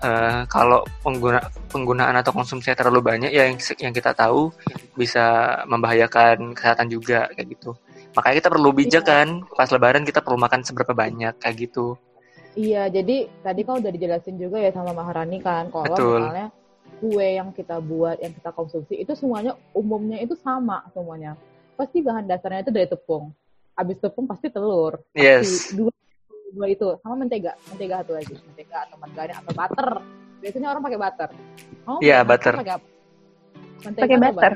eh, 0.00 0.48
kalau 0.48 0.80
pengguna 1.04 1.44
penggunaan 1.68 2.16
atau 2.16 2.32
konsumsinya 2.32 2.72
terlalu 2.80 3.00
banyak 3.04 3.30
ya 3.36 3.52
yang 3.52 3.60
yang 3.76 3.92
kita 3.92 4.16
tahu 4.16 4.48
bisa 4.96 5.60
membahayakan 5.68 6.56
kesehatan 6.56 6.88
juga 6.88 7.28
kayak 7.36 7.52
gitu. 7.52 7.76
Makanya 8.16 8.34
kita 8.40 8.48
perlu 8.48 8.70
bijak 8.72 9.04
Iya. 9.04 9.10
kan 9.12 9.28
pas 9.52 9.68
lebaran 9.68 10.06
kita 10.08 10.24
perlu 10.24 10.38
makan 10.40 10.64
seberapa 10.64 10.96
banyak 10.96 11.36
kayak 11.36 11.56
gitu. 11.68 12.00
iya 12.54 12.86
jadi 12.86 13.26
tadi 13.42 13.66
kan 13.66 13.82
udah 13.82 13.90
dijelasin 13.90 14.38
juga 14.38 14.62
ya 14.62 14.70
sama 14.70 14.94
Maharani 14.94 15.42
kan 15.42 15.74
kalau 15.74 15.90
Betul. 15.90 16.22
misalnya 16.22 16.48
kue 17.02 17.28
yang 17.34 17.50
kita 17.50 17.82
buat 17.82 18.22
yang 18.22 18.30
kita 18.30 18.54
konsumsi 18.54 18.94
itu 19.02 19.10
semuanya 19.18 19.58
umumnya 19.74 20.22
itu 20.22 20.38
sama 20.38 20.86
semuanya 20.94 21.34
pasti 21.74 21.98
bahan 21.98 22.24
dasarnya 22.24 22.60
itu 22.62 22.72
dari 22.72 22.86
tepung 22.86 23.30
habis 23.74 23.96
tepung 23.98 24.24
pasti 24.24 24.48
telur 24.48 24.98
Yes. 25.12 25.68
Pasti 25.68 25.76
dua 25.76 25.92
dua 26.50 26.66
itu 26.68 26.86
sama 26.98 27.14
mentega 27.16 27.52
mentega 27.66 27.94
satu 28.00 28.12
lagi 28.14 28.34
mentega 28.38 28.78
atau 28.84 28.96
margarin 28.96 29.36
atau 29.36 29.52
butter 29.52 29.88
biasanya 30.38 30.68
orang 30.70 30.82
pakai 30.82 30.98
butter 31.00 31.30
oh 31.84 31.98
Iya, 31.98 32.18
butter. 32.22 32.54
pakai 32.56 32.74
apa? 32.74 32.86
Mentega 33.82 34.04
Pakai 34.04 34.16
atau 34.16 34.26
butter. 34.30 34.54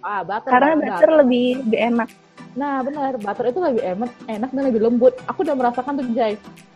ah 0.00 0.20
butter 0.22 0.50
Karena 0.50 0.70
benar. 0.72 0.88
butter 0.88 1.10
lebih, 1.20 1.46
lebih 1.62 1.80
enak. 1.84 2.08
nah 2.54 2.74
benar 2.80 3.12
butter 3.16 3.44
itu 3.46 3.58
lebih 3.60 3.82
enak 3.84 4.10
enak 4.26 4.50
dan 4.50 4.62
lebih 4.64 4.80
lembut 4.80 5.14
aku 5.24 5.38
udah 5.42 5.54
merasakan 5.54 5.92
tuh 5.94 6.06
Jay 6.12 6.32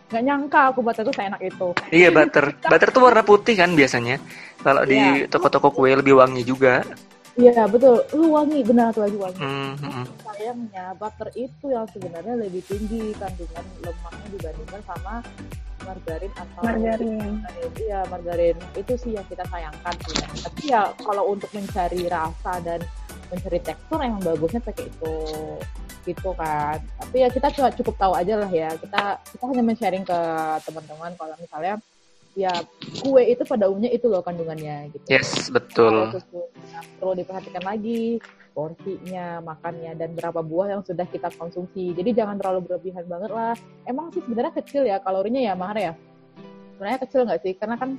nggak 0.09 0.25
nyangka 0.25 0.61
aku 0.68 0.80
butter 0.80 1.02
itu 1.02 1.12
seenak 1.14 1.40
itu 1.40 1.68
Iya 1.88 2.09
butter. 2.11 2.45
Butter 2.59 2.88
tuh 2.90 3.02
warna 3.02 3.21
putih 3.21 3.54
kan 3.54 3.73
biasanya. 3.73 4.16
Kalau 4.59 4.83
di 4.83 4.97
Iya. 4.97 5.28
toko-toko 5.28 5.68
kue 5.71 5.92
lebih 5.92 6.16
wangi 6.16 6.42
juga. 6.42 6.80
Iya 7.38 7.64
betul 7.71 8.02
lu 8.18 8.35
wangi 8.35 8.61
benar 8.66 8.90
tuh 8.90 9.07
lagi 9.07 9.16
wangi 9.16 9.38
Hmm, 9.38 9.75
hmm, 9.78 10.04
sayangnya 10.26 10.87
butter 10.99 11.28
itu 11.38 11.66
yang 11.71 11.87
sebenarnya 11.95 12.35
lebih 12.35 12.62
tinggi 12.66 13.14
kandungan 13.14 13.64
lemaknya 13.87 14.26
dibandingkan 14.35 14.80
sama 14.83 15.14
margarin 15.88 16.33
atau 16.37 16.61
Margarin. 16.61 17.33
Iya 17.80 18.00
margarin 18.12 18.57
itu 18.76 18.92
sih 19.00 19.16
yang 19.16 19.25
kita 19.25 19.45
sayangkan 19.49 19.95
sih. 20.04 20.16
Tapi 20.45 20.62
ya 20.68 20.92
kalau 21.00 21.33
untuk 21.33 21.49
mencari 21.57 22.04
rasa 22.11 22.61
dan 22.61 22.85
mencari 23.33 23.59
tekstur 23.64 24.00
yang 24.00 24.21
bagusnya 24.21 24.61
pakai 24.61 24.85
itu 24.88 25.16
gitu 26.04 26.30
kan. 26.37 26.76
Tapi 27.00 27.16
ya 27.25 27.28
kita 27.33 27.49
cuma 27.57 27.68
cukup 27.73 27.95
tahu 27.97 28.12
aja 28.12 28.35
lah 28.37 28.50
ya. 28.52 28.68
Kita 28.76 29.02
kita 29.23 29.45
hanya 29.49 29.62
men-sharing 29.64 30.04
ke 30.04 30.21
teman-teman 30.68 31.12
kalau 31.16 31.35
misalnya 31.40 31.80
ya 32.38 32.54
kue 33.02 33.23
itu 33.26 33.42
pada 33.42 33.66
umumnya 33.66 33.90
itu 33.90 34.07
loh 34.07 34.23
kandungannya 34.23 34.95
gitu. 34.95 35.07
Yes, 35.11 35.50
betul. 35.50 36.14
susu 36.14 36.47
nah, 36.71 36.83
perlu 37.02 37.18
diperhatikan 37.18 37.66
lagi 37.66 38.23
porsinya, 38.54 39.42
makannya 39.42 39.99
dan 39.99 40.14
berapa 40.14 40.38
buah 40.42 40.78
yang 40.78 40.83
sudah 40.87 41.07
kita 41.11 41.35
konsumsi. 41.35 41.95
Jadi 41.99 42.14
jangan 42.14 42.38
terlalu 42.38 42.71
berlebihan 42.71 43.07
banget 43.11 43.30
lah. 43.35 43.54
Emang 43.83 44.14
sih 44.14 44.23
sebenarnya 44.23 44.54
kecil 44.62 44.87
ya 44.87 45.02
kalorinya 45.02 45.42
ya 45.42 45.54
Mahar 45.59 45.78
ya. 45.78 45.92
Sebenarnya 46.78 46.99
kecil 47.02 47.21
nggak 47.26 47.40
sih? 47.42 47.52
Karena 47.59 47.75
kan 47.75 47.99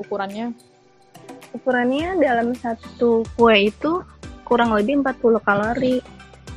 ukurannya 0.00 0.56
Ukurannya 1.52 2.16
dalam 2.16 2.56
satu 2.56 3.28
kue 3.36 3.68
itu 3.68 4.00
kurang 4.48 4.72
lebih 4.72 5.04
40 5.04 5.36
kalori. 5.44 6.00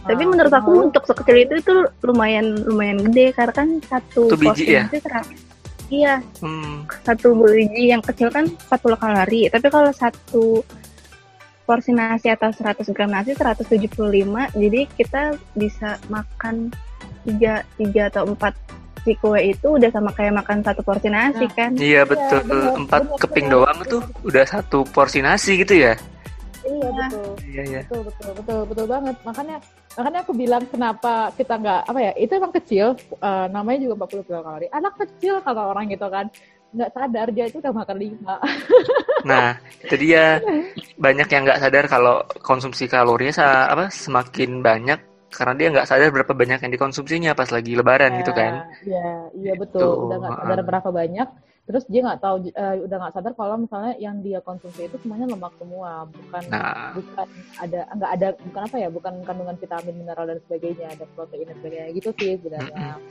Tapi 0.05 0.21
ah, 0.23 0.29
menurut 0.29 0.53
aku 0.53 0.71
untuk 0.87 1.03
sekecil 1.03 1.49
itu 1.49 1.53
itu 1.59 1.75
lumayan 2.05 2.63
lumayan 2.63 3.01
gede 3.09 3.33
karena 3.33 3.53
kan 3.57 3.69
satu 3.83 4.29
biji 4.37 4.45
porsi 4.45 4.65
ya? 4.69 4.85
nasi 4.85 4.99
seratus- 5.01 5.44
Iya, 5.85 6.17
Hmm, 6.41 6.89
satu 7.05 7.37
biji 7.37 7.93
yang 7.93 8.01
kecil 8.01 8.33
kan 8.33 8.49
40 8.69 8.97
kalori. 8.97 9.41
Tapi 9.53 9.67
kalau 9.69 9.93
satu 9.93 10.65
porsi 11.63 11.93
nasi 11.93 12.29
atau 12.29 12.49
100 12.49 12.89
gram 12.93 13.09
nasi 13.09 13.33
175, 13.33 14.49
jadi 14.53 14.81
kita 14.97 15.23
bisa 15.53 15.97
makan 16.09 16.69
3, 17.25 17.61
3 17.77 18.09
atau 18.09 18.25
4 18.29 18.53
si 19.01 19.13
kue 19.21 19.37
itu 19.37 19.77
udah 19.77 19.89
sama 19.93 20.09
kayak 20.13 20.33
makan 20.33 20.65
satu 20.65 20.81
porsi 20.81 21.13
nasi 21.13 21.45
Nah. 21.45 21.53
kan. 21.53 21.71
iya 21.77 22.01
betul. 22.01 22.41
bener, 22.41 22.73
Empat 22.73 23.01
bener, 23.05 23.17
keping 23.21 23.47
bener, 23.49 23.55
doang 23.61 23.77
tuh 23.85 24.01
udah 24.25 24.45
satu 24.45 24.81
porsi 24.89 25.21
nasi 25.21 25.61
gitu 25.61 25.77
ya. 25.77 25.93
Iya 26.65 26.87
Nah. 26.89 26.97
betul. 26.97 27.29
Iya 27.45 27.61
iya. 27.63 27.79
Betul 27.85 28.01
betul 28.03 28.31
betul 28.33 28.59
betul 28.65 28.85
banget. 28.87 29.15
Makanya 29.21 29.55
makanya 29.93 30.19
aku 30.21 30.33
bilang 30.33 30.63
kenapa 30.65 31.13
kita 31.33 31.53
nggak 31.55 31.81
apa 31.85 31.99
ya? 32.01 32.11
Itu 32.15 32.31
emang 32.35 32.53
kecil. 32.53 32.87
eh, 33.21 33.47
namanya 33.47 33.79
juga 33.81 33.93
40 34.01 34.25
kilokalori. 34.25 34.67
Anak 34.69 34.93
kecil 34.97 35.33
kalau 35.41 35.71
orang 35.71 35.85
gitu 35.87 36.07
kan 36.07 36.25
nggak 36.75 36.91
sadar 36.91 37.27
dia 37.31 37.45
itu 37.47 37.57
udah 37.59 37.73
makan 37.73 37.97
lima. 37.97 38.35
Nah, 39.25 39.57
itu 39.81 39.95
dia 39.97 40.37
banyak 40.95 41.25
yang 41.25 41.49
nggak 41.49 41.57
sadar 41.57 41.89
kalau 41.89 42.21
konsumsi 42.45 42.85
kalorinya 42.85 43.33
sa- 43.33 43.73
apa 43.73 43.89
semakin 43.89 44.61
banyak 44.61 44.99
karena 45.33 45.53
dia 45.57 45.67
nggak 45.73 45.87
sadar 45.89 46.13
berapa 46.13 46.29
banyak 46.29 46.61
yang 46.61 46.69
dikonsumsinya 46.69 47.33
pas 47.33 47.49
lagi 47.49 47.73
lebaran 47.73 48.21
gitu 48.21 48.29
kan. 48.31 48.69
Iya, 48.85 49.09
iya 49.33 49.53
betul. 49.57 49.81
Gitu, 49.81 50.05
Udah 50.05 50.17
nggak 50.21 50.37
sadar 50.37 50.61
berapa 50.61 50.89
banyak. 50.93 51.27
Terus 51.65 51.83
dia 51.89 52.01
nggak 52.05 52.21
tahu, 52.21 52.35
eh, 52.53 52.75
udah 52.85 52.97
nggak 53.01 53.13
sadar 53.17 53.33
kalau 53.33 53.57
misalnya 53.57 53.97
yang 53.97 54.21
dia 54.21 54.37
konsumsi 54.45 54.85
itu 54.85 55.01
semuanya 55.01 55.25
lemak 55.33 55.53
semua, 55.57 56.05
bukan 56.05 56.43
Nah, 56.53 56.93
bukan 56.93 57.27
ada 57.57 57.79
nggak 57.89 58.11
ada 58.21 58.27
bukan 58.37 58.61
apa 58.69 58.77
ya, 58.77 58.89
bukan 58.93 59.13
kandungan 59.25 59.57
vitamin, 59.57 59.95
mineral 59.97 60.25
dan 60.29 60.37
sebagainya, 60.45 60.93
ada 60.93 61.05
protein 61.17 61.49
dan 61.49 61.57
sebagainya 61.57 61.89
gitu 61.97 62.09
sih 62.21 62.37
sebenarnya. 62.37 63.01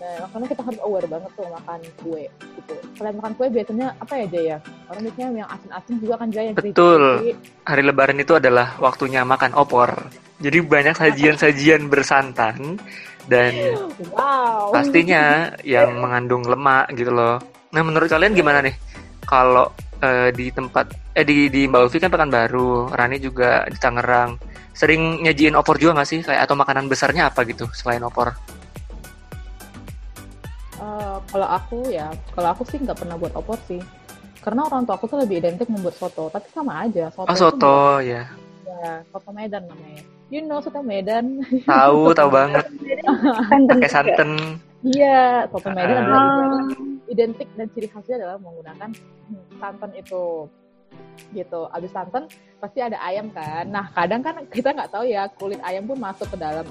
Nah, 0.00 0.14
makanya 0.26 0.46
kita 0.56 0.62
harus 0.64 0.80
aware 0.80 1.06
banget 1.06 1.30
tuh 1.36 1.46
makan 1.54 1.80
kue 2.00 2.24
gitu. 2.56 2.74
Selain 2.96 3.14
makan 3.20 3.32
kue 3.36 3.46
biasanya 3.52 3.86
apa 4.00 4.14
ya 4.16 4.26
Jaya? 4.32 4.56
Orang 4.88 5.02
biasanya 5.06 5.28
yang 5.44 5.50
asin-asin 5.52 5.94
juga 6.00 6.14
kan 6.18 6.28
Jaya 6.32 6.50
Betul. 6.56 7.02
crispy. 7.20 7.30
hari 7.68 7.82
lebaran 7.86 8.18
itu 8.18 8.32
adalah 8.34 8.74
waktunya 8.82 9.22
makan 9.22 9.54
opor. 9.54 9.92
Jadi 10.40 10.58
banyak 10.64 10.96
sajian-sajian 10.96 11.86
bersantan 11.92 12.80
dan 13.28 13.52
Wow. 14.08 14.72
pastinya 14.72 15.52
yang 15.78 16.00
mengandung 16.00 16.48
lemak 16.48 16.88
gitu 16.96 17.12
loh. 17.12 17.36
Nah, 17.70 17.82
menurut 17.86 18.10
kalian 18.10 18.34
gimana 18.34 18.58
nih? 18.66 18.74
Kalau 19.22 19.70
eh, 20.02 20.34
di 20.34 20.50
tempat 20.50 20.90
eh 21.14 21.22
di 21.22 21.46
di 21.46 21.70
Mbak 21.70 21.80
Ulfi 21.86 21.98
kan 22.02 22.10
Pekanbaru, 22.10 22.90
Rani 22.90 23.22
juga 23.22 23.62
di 23.70 23.78
Tangerang. 23.78 24.34
Sering 24.74 25.22
nyajiin 25.22 25.54
opor 25.54 25.78
juga 25.78 26.02
nggak 26.02 26.08
sih? 26.10 26.18
Kayak 26.26 26.50
atau 26.50 26.58
makanan 26.58 26.90
besarnya 26.90 27.30
apa 27.30 27.46
gitu 27.46 27.70
selain 27.70 28.02
opor? 28.02 28.34
Eh, 30.80 31.16
kalau 31.30 31.48
aku 31.48 31.78
ya, 31.94 32.10
kalau 32.34 32.48
aku 32.50 32.66
sih 32.66 32.82
nggak 32.82 32.98
pernah 32.98 33.14
buat 33.14 33.34
opor 33.38 33.58
sih. 33.70 33.78
Karena 34.40 34.64
orang 34.66 34.88
tua 34.88 34.96
aku 34.96 35.04
tuh 35.06 35.20
lebih 35.20 35.38
identik 35.38 35.68
membuat 35.68 35.94
soto, 35.94 36.32
tapi 36.32 36.48
sama 36.50 36.88
aja. 36.88 37.12
Soto 37.12 37.28
Oh, 37.28 37.36
soto 37.36 37.78
ya. 38.00 38.24
Ya, 38.66 39.04
soto 39.12 39.30
Medan 39.30 39.68
namanya. 39.68 40.02
You 40.32 40.42
know 40.42 40.58
soto 40.64 40.80
Medan? 40.80 41.44
Tahu, 41.68 42.16
tahu 42.16 42.30
banget. 42.40 42.64
Pakai 42.66 43.86
juga. 43.86 43.88
santan. 43.92 44.30
Iya, 44.80 45.44
soto 45.52 45.68
Medan 45.70 46.02
Ah. 46.08 46.90
Identik 47.10 47.48
dan 47.58 47.66
ciri 47.74 47.90
khasnya 47.90 48.22
adalah 48.22 48.38
menggunakan 48.38 48.90
santan 49.58 49.90
itu. 49.98 50.46
Gitu. 51.30 51.60
Abis 51.70 51.90
santan 51.94 52.26
pasti 52.58 52.78
ada 52.82 52.98
ayam 53.02 53.30
kan. 53.30 53.66
Nah 53.66 53.90
kadang 53.94 54.22
kan 54.22 54.42
kita 54.50 54.74
nggak 54.74 54.90
tahu 54.90 55.04
ya 55.06 55.26
kulit 55.38 55.60
ayam 55.62 55.86
pun 55.86 55.98
masuk 55.98 56.26
ke 56.30 56.36
dalam. 56.38 56.66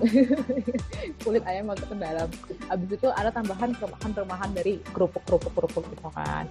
Kulit 1.23 1.43
ayam 1.47 1.71
masuk 1.71 1.87
ke 1.91 1.97
dalam. 1.99 2.27
Abis 2.67 2.89
itu 2.95 3.07
ada 3.11 3.29
tambahan 3.31 3.71
remahan-remahan 3.75 4.49
dari 4.55 4.79
kerupuk 4.91 5.23
kerupuk 5.27 5.51
kerupuk 5.55 5.83
gitu 5.91 6.09
kan. 6.11 6.45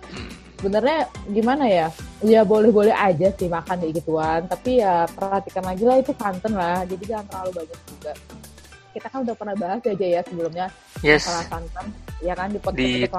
Sebenarnya 0.59 0.99
gimana 1.28 1.64
ya? 1.68 1.87
Ya 2.25 2.42
boleh 2.42 2.73
boleh 2.73 2.95
aja 2.97 3.28
sih 3.37 3.49
makan 3.49 3.85
kayak 3.85 3.95
gituan. 4.00 4.40
Tapi 4.49 4.80
ya 4.80 5.04
perhatikan 5.12 5.64
lagi 5.68 5.85
lah 5.85 5.97
itu 6.00 6.12
santan 6.16 6.52
lah. 6.57 6.83
Jadi 6.88 7.04
jangan 7.04 7.26
terlalu 7.28 7.50
banyak 7.62 7.80
juga. 7.85 8.12
Kita 8.97 9.07
kan 9.12 9.18
udah 9.28 9.37
pernah 9.37 9.54
bahas 9.54 9.80
aja 9.85 10.07
ya 10.09 10.21
sebelumnya. 10.25 10.66
Yes. 11.04 11.28
masalah 11.28 11.47
santan 11.47 12.08
ya 12.19 12.35
kan 12.35 12.49
di 12.51 12.59
podcast 12.59 12.79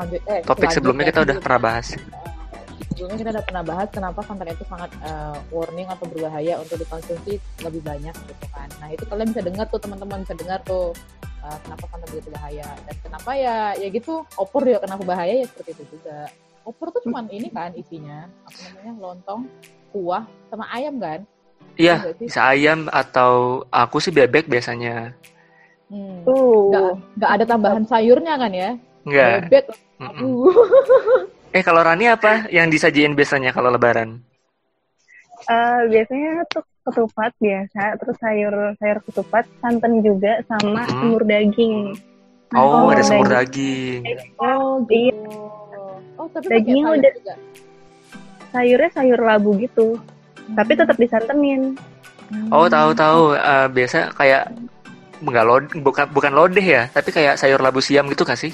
Di 0.10 0.20
eh, 0.28 0.42
Topik 0.44 0.70
sebelumnya 0.72 1.06
kita 1.08 1.20
udah 1.24 1.36
pernah 1.40 1.62
bahas. 1.62 1.88
sebelumnya 2.90 3.18
kita 3.24 3.32
udah 3.32 3.44
pernah 3.48 3.64
bahas 3.64 3.88
kenapa 3.96 4.20
santan 4.28 4.52
itu 4.52 4.66
sangat 4.68 4.92
eh, 5.00 5.38
warning 5.56 5.88
atau 5.88 6.06
berbahaya 6.08 6.60
untuk 6.60 6.76
dikonsumsi 6.78 7.34
lebih 7.64 7.82
banyak 7.82 8.12
gitu 8.12 8.46
kan 8.52 8.68
nah 8.84 8.90
itu 8.92 9.04
kalian 9.08 9.28
bisa 9.32 9.42
dengar 9.46 9.66
tuh 9.72 9.80
teman-teman 9.80 10.20
bisa 10.28 10.36
dengar 10.36 10.60
tuh 10.68 10.92
eh, 11.40 11.58
kenapa 11.64 11.84
santan 11.88 12.08
begitu 12.12 12.30
bahaya 12.36 12.68
dan 12.84 12.96
kenapa 13.00 13.32
ya 13.40 13.58
ya 13.80 13.88
gitu 13.88 14.14
opor 14.36 14.68
ya 14.68 14.78
kenapa 14.84 15.04
bahaya 15.08 15.34
ya 15.40 15.46
seperti 15.48 15.80
itu 15.80 15.84
juga 15.96 16.28
opor 16.68 16.92
tuh 16.92 17.02
cuman 17.08 17.32
ini 17.32 17.48
kan 17.48 17.72
isinya 17.72 18.28
apa 18.44 18.58
namanya 18.68 18.92
lontong 19.00 19.42
kuah 19.96 20.28
sama 20.52 20.68
ayam 20.76 21.00
kan 21.00 21.24
Iya, 21.80 22.12
sih? 22.20 22.28
bisa 22.28 22.44
ayam 22.52 22.92
atau 22.92 23.64
aku 23.72 24.04
sih 24.04 24.12
bebek 24.12 24.52
biasanya. 24.52 25.16
hmm. 25.88 26.28
tuh. 26.28 26.68
nggak 26.76 26.92
nggak 27.16 27.32
ada 27.40 27.46
tambahan 27.48 27.84
sayurnya 27.88 28.36
kan 28.36 28.52
ya 28.52 28.76
Enggak. 29.04 29.48
bebek 29.48 29.66
Mm-mm. 30.00 30.24
uh. 30.24 30.52
Eh 31.50 31.62
kalau 31.62 31.82
Rani 31.82 32.06
apa 32.08 32.46
yang 32.48 32.68
disajiin 32.68 33.14
biasanya 33.14 33.50
kalau 33.50 33.68
lebaran? 33.68 34.22
Eh, 35.42 35.82
biasanya 35.88 36.46
tuh 36.48 36.62
ketupat 36.84 37.32
biasa, 37.38 37.98
terus 37.98 38.18
sayur 38.18 38.54
sayur 38.76 39.00
ketupat, 39.02 39.46
santan 39.60 40.00
juga 40.00 40.42
sama 40.46 40.84
Mhm. 40.84 40.90
semur 40.92 41.24
daging. 41.24 41.76
Nah, 42.50 42.60
Oh, 42.60 42.70
kalau 42.82 42.90
ada 42.92 43.04
semur 43.04 43.28
daging- 43.28 44.02
daging. 44.02 44.30
oh 44.38 44.82
Iya. 44.84 45.14
gitu 45.14 45.32
oh 46.16 46.28
tapi 46.30 46.48
Dagingnya 46.50 46.86
udah- 46.92 47.14
juga. 47.14 47.34
Sayurnya 48.50 48.90
sayur 48.92 49.20
labu 49.20 49.52
gitu, 49.58 49.88
tapi 50.52 50.72
Hmm. 50.74 50.82
tetap 50.82 50.96
disantenin. 50.98 51.62
Oh, 52.50 52.66
tahu-tahu 52.66 53.34
Eh, 53.34 53.68
biasa 53.70 54.14
kayak 54.14 54.54
enggak 55.20 55.46
lod 55.46 55.64
bukan 55.76 56.06
bukan 56.10 56.32
lodeh 56.32 56.64
ya, 56.64 56.84
tapi 56.88 57.10
kayak 57.10 57.38
sayur 57.38 57.58
labu 57.58 57.80
siam 57.80 58.06
gitu 58.06 58.22
kasih. 58.22 58.54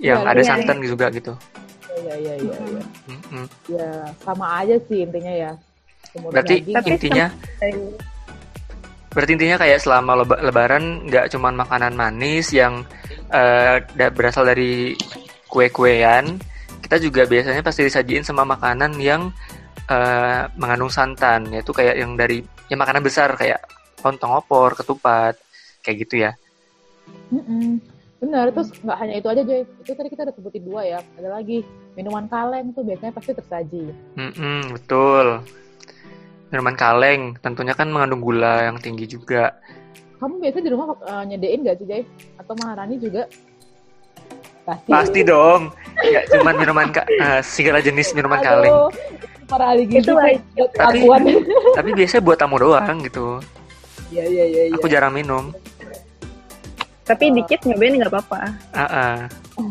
Yang 0.00 0.20
Iya, 0.24 0.30
ada 0.32 0.40
iya, 0.40 0.48
santan 0.48 0.78
juga 0.80 1.06
gitu. 1.12 1.32
Iya 2.00 2.14
iya 2.16 2.34
iya 2.40 2.54
iya. 2.64 2.82
Ya 3.68 3.90
sama 4.24 4.64
aja 4.64 4.76
sih 4.88 5.04
intinya 5.04 5.32
ya. 5.32 5.52
Semur 6.10 6.32
Berarti 6.32 6.64
intinya 6.64 7.26
berarti 9.10 9.32
intinya 9.34 9.56
kayak 9.58 9.78
selama 9.82 10.22
leba- 10.22 10.40
lebaran 10.40 11.04
nggak 11.10 11.34
cuman 11.34 11.54
makanan 11.58 11.92
manis 11.98 12.54
yang 12.54 12.86
eh, 13.30 13.82
da- 13.94 14.14
berasal 14.14 14.46
dari 14.46 14.94
kue-kuean, 15.50 16.38
kita 16.82 16.96
juga 17.02 17.26
biasanya 17.26 17.62
pasti 17.62 17.86
disajiin 17.86 18.22
sama 18.22 18.46
makanan 18.46 18.96
yang 19.02 19.28
eh, 19.90 20.42
mengandung 20.56 20.90
santan, 20.90 21.50
yaitu 21.50 21.74
kayak 21.74 21.98
yang 21.98 22.14
dari 22.14 22.40
ya 22.70 22.78
makanan 22.78 23.02
besar 23.02 23.34
kayak 23.34 23.58
lontong 24.00 24.32
opor, 24.32 24.78
ketupat, 24.78 25.36
kayak 25.82 25.96
gitu 26.06 26.24
ya. 26.24 26.32
Mm-mm. 27.34 27.82
Benar, 28.20 28.52
terus 28.52 28.68
nggak 28.84 28.98
hanya 29.00 29.14
itu 29.16 29.28
aja 29.32 29.42
Joy. 29.42 29.64
Itu 29.80 29.92
tadi 29.96 30.08
kita 30.12 30.28
udah 30.28 30.34
sebutin 30.36 30.62
dua 30.68 30.82
ya. 30.84 31.00
Ada 31.16 31.40
lagi 31.40 31.64
minuman 31.96 32.28
kaleng 32.28 32.76
tuh 32.76 32.84
biasanya 32.84 33.16
pasti 33.16 33.32
tersaji. 33.32 33.84
Mm-mm, 34.20 34.76
betul. 34.76 35.40
Minuman 36.52 36.76
kaleng 36.76 37.40
tentunya 37.40 37.72
kan 37.72 37.88
mengandung 37.88 38.20
gula 38.20 38.68
yang 38.68 38.76
tinggi 38.76 39.08
juga. 39.08 39.56
Kamu 40.20 40.36
biasanya 40.36 40.64
di 40.68 40.72
rumah 40.76 40.86
uh, 41.00 41.24
nyedein 41.24 41.64
nggak 41.64 41.76
sih 41.80 41.86
Joy? 41.88 42.02
Atau 42.36 42.52
Maharani 42.60 43.00
juga? 43.00 43.24
Pasti. 44.68 44.90
Pasti 44.92 45.20
dong. 45.24 45.72
Ya 46.04 46.20
cuma 46.28 46.52
minuman 46.52 46.92
ka- 46.92 47.08
uh, 47.08 47.40
segala 47.40 47.80
jenis 47.80 48.12
minuman 48.12 48.44
Aduh, 48.44 48.48
kaleng. 48.52 48.76
Para 49.48 49.64
ahli 49.72 49.88
gizi 49.88 50.12
Tapi-. 50.76 51.08
Tapi 51.72 51.90
biasanya 51.96 52.22
buat 52.22 52.36
tamu 52.36 52.60
doang 52.60 53.00
gitu. 53.00 53.40
Iya 54.12 54.28
iya 54.28 54.44
iya. 54.44 54.62
iya. 54.68 54.76
Aku 54.76 54.92
jarang 54.92 55.16
minum. 55.16 55.56
Tapi 57.10 57.24
dikit 57.34 57.66
nyobain 57.66 57.98
nggak 57.98 58.12
apa-apa. 58.14 58.40
Ah, 58.70 58.82
ah, 58.86 59.16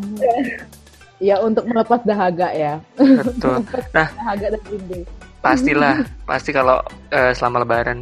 Ya 1.20 1.36
untuk 1.40 1.64
melepas 1.68 2.00
dahaga 2.04 2.48
ya. 2.52 2.80
betul. 2.96 3.64
Nah, 3.96 4.08
Dahaga 4.12 4.56
dan 4.56 4.62
rindu. 4.68 5.00
pastilah, 5.40 5.96
pasti 6.28 6.50
kalau 6.52 6.80
eh, 7.08 7.32
selama 7.32 7.64
lebaran 7.64 8.00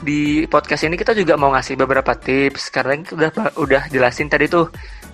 di 0.00 0.48
podcast 0.48 0.88
ini 0.88 0.96
kita 0.96 1.12
juga 1.12 1.36
mau 1.36 1.52
ngasih 1.52 1.76
beberapa 1.76 2.16
tips 2.16 2.72
karena 2.72 3.04
kita 3.04 3.12
udah 3.16 3.32
udah 3.60 3.82
jelasin 3.92 4.32
tadi 4.32 4.48
tuh 4.48 4.68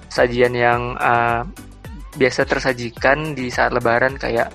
sajian 0.06 0.54
yang 0.54 0.94
eh, 0.94 1.42
biasa 2.14 2.46
tersajikan 2.46 3.35
di 3.35 3.50
saat 3.50 3.70
lebaran 3.75 4.14
kayak 4.14 4.46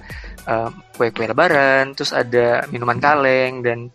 eh, 0.48 0.70
kue-kue 0.96 1.28
lebaran, 1.32 1.96
terus 1.96 2.12
ada 2.12 2.64
minuman 2.72 3.00
kaleng 3.00 3.60
dan 3.64 3.88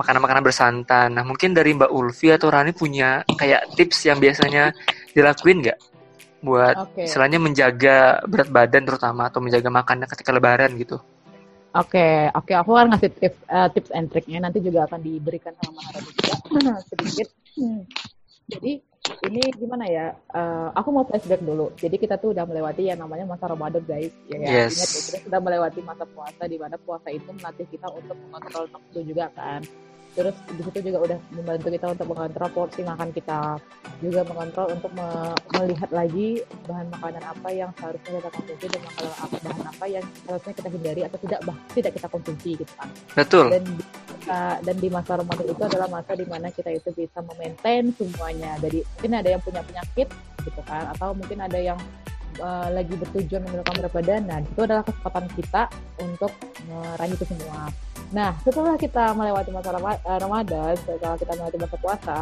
makanan-makanan 0.00 0.42
bersantan. 0.42 1.08
Nah, 1.12 1.24
mungkin 1.28 1.52
dari 1.52 1.76
Mbak 1.76 1.92
Ulfi 1.92 2.32
atau 2.32 2.48
Rani 2.48 2.72
punya 2.72 3.20
kayak 3.28 3.76
tips 3.76 4.08
yang 4.08 4.16
biasanya 4.16 4.72
dilakuin 5.12 5.60
nggak 5.60 5.78
buat 6.40 6.96
istilahnya 6.96 7.36
menjaga 7.36 8.24
berat 8.24 8.48
badan 8.48 8.88
terutama 8.88 9.28
atau 9.28 9.44
menjaga 9.44 9.68
makannya 9.68 10.08
ketika 10.08 10.32
lebaran 10.32 10.72
gitu. 10.80 10.96
Oke, 11.70 12.26
oke, 12.34 12.50
aku 12.56 12.70
akan 12.74 12.96
ngasih 12.96 13.10
tips, 13.14 13.38
eh, 13.46 13.68
tips 13.70 13.90
and 13.94 14.10
triknya 14.10 14.42
nanti 14.42 14.58
juga 14.58 14.90
akan 14.90 14.98
diberikan 15.06 15.54
sama 15.54 15.78
Maharani 15.78 16.10
juga 16.18 16.74
sedikit. 16.82 17.28
Hmm. 17.54 17.86
Jadi 18.50 18.72
ini 19.30 19.40
gimana 19.54 19.86
ya? 19.86 20.10
eh, 20.10 20.68
aku 20.74 20.88
mau 20.90 21.06
flashback 21.06 21.46
dulu. 21.46 21.70
Jadi 21.78 21.94
kita 21.94 22.18
tuh 22.18 22.34
udah 22.34 22.42
melewati 22.42 22.90
yang 22.90 22.98
namanya 22.98 23.22
masa 23.22 23.46
Ramadan, 23.46 23.86
guys. 23.86 24.10
Ya, 24.26 24.36
ya. 24.42 24.66
Yes. 24.66 24.74
Ingat 24.74 24.90
ya, 24.90 24.98
kita 24.98 25.18
sudah 25.30 25.40
melewati 25.46 25.80
masa 25.86 26.04
puasa 26.10 26.42
di 26.50 26.56
mana 26.58 26.76
puasa 26.82 27.08
itu 27.14 27.30
melatih 27.30 27.66
kita 27.70 27.86
untuk 27.86 28.16
mengontrol 28.18 28.64
nafsu 28.66 29.00
juga 29.06 29.30
kan. 29.38 29.62
Terus 30.10 30.34
di 30.50 30.62
situ 30.66 30.78
juga 30.90 30.98
udah 31.06 31.18
membantu 31.30 31.68
kita 31.70 31.86
untuk 31.94 32.06
mengontrol 32.10 32.50
porsi 32.50 32.80
makan 32.82 33.14
kita, 33.14 33.62
juga 34.02 34.20
mengontrol 34.26 34.66
untuk 34.74 34.90
me- 34.98 35.38
melihat 35.54 35.90
lagi 35.94 36.42
bahan 36.66 36.90
makanan 36.90 37.22
apa 37.22 37.48
yang 37.54 37.70
seharusnya 37.78 38.18
kita 38.18 38.30
konsumsi 38.34 38.66
dan 38.66 38.82
makanan 38.82 39.12
apa 39.14 39.36
bahan 39.38 39.66
apa 39.70 39.84
yang 39.86 40.04
seharusnya 40.26 40.54
kita 40.58 40.68
hindari 40.72 41.00
atau 41.06 41.18
tidak 41.22 41.40
bah 41.46 41.56
tidak 41.70 41.92
kita 41.94 42.08
konsumsi 42.10 42.50
gitu 42.58 42.72
kan. 42.74 42.88
Betul. 43.14 43.46
dan 43.54 43.62
di, 43.62 43.74
uh, 44.26 44.56
dan 44.66 44.76
di 44.82 44.88
masa 44.90 45.12
Ramadan 45.22 45.46
itu 45.46 45.62
adalah 45.62 45.88
masa 45.88 46.12
di 46.18 46.26
mana 46.26 46.48
kita 46.50 46.70
itu 46.74 46.90
bisa 46.90 47.18
memaintain 47.22 47.84
semuanya. 47.94 48.58
Dari 48.58 48.82
mungkin 48.82 49.12
ada 49.14 49.28
yang 49.30 49.42
punya 49.46 49.62
penyakit 49.62 50.08
gitu 50.42 50.60
kan 50.66 50.90
atau 50.90 51.14
mungkin 51.14 51.38
ada 51.38 51.58
yang 51.60 51.78
uh, 52.42 52.68
lagi 52.72 52.98
bertujuan 52.98 53.46
menurunkan 53.46 53.74
berat 53.78 53.92
badan. 53.94 54.22
Nah 54.26 54.38
itu 54.42 54.60
adalah 54.60 54.82
kesempatan 54.82 55.24
kita 55.38 55.62
untuk 56.02 56.32
meraih 56.66 57.14
itu 57.14 57.24
semua 57.30 57.70
nah 58.10 58.34
setelah 58.42 58.74
kita 58.74 59.14
melewati 59.14 59.54
masa 59.54 59.70
uh, 59.78 60.18
Ramadan 60.18 60.74
setelah 60.74 61.14
kita 61.14 61.32
melewati 61.38 61.58
masa 61.62 61.76
puasa 61.78 62.18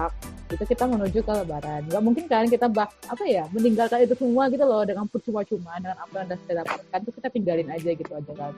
itu 0.48 0.64
kita 0.64 0.84
menuju 0.88 1.20
ke 1.20 1.32
Lebaran. 1.32 1.84
Nggak 1.88 2.02
mungkin 2.02 2.24
kan 2.24 2.48
kita 2.48 2.66
bah 2.72 2.88
apa 2.88 3.24
ya 3.28 3.44
meninggalkan 3.52 4.04
itu 4.04 4.16
semua 4.16 4.48
gitu 4.48 4.64
loh 4.64 4.82
dengan 4.84 5.04
percuma-cuma 5.04 5.76
dengan 5.76 5.98
apa 6.00 6.24
yang 6.24 6.28
kita 6.40 6.54
dapatkan 6.64 6.98
itu 7.04 7.12
kita 7.20 7.28
tinggalin 7.28 7.68
aja 7.68 7.90
gitu 7.92 8.12
aja 8.16 8.32
kan. 8.32 8.52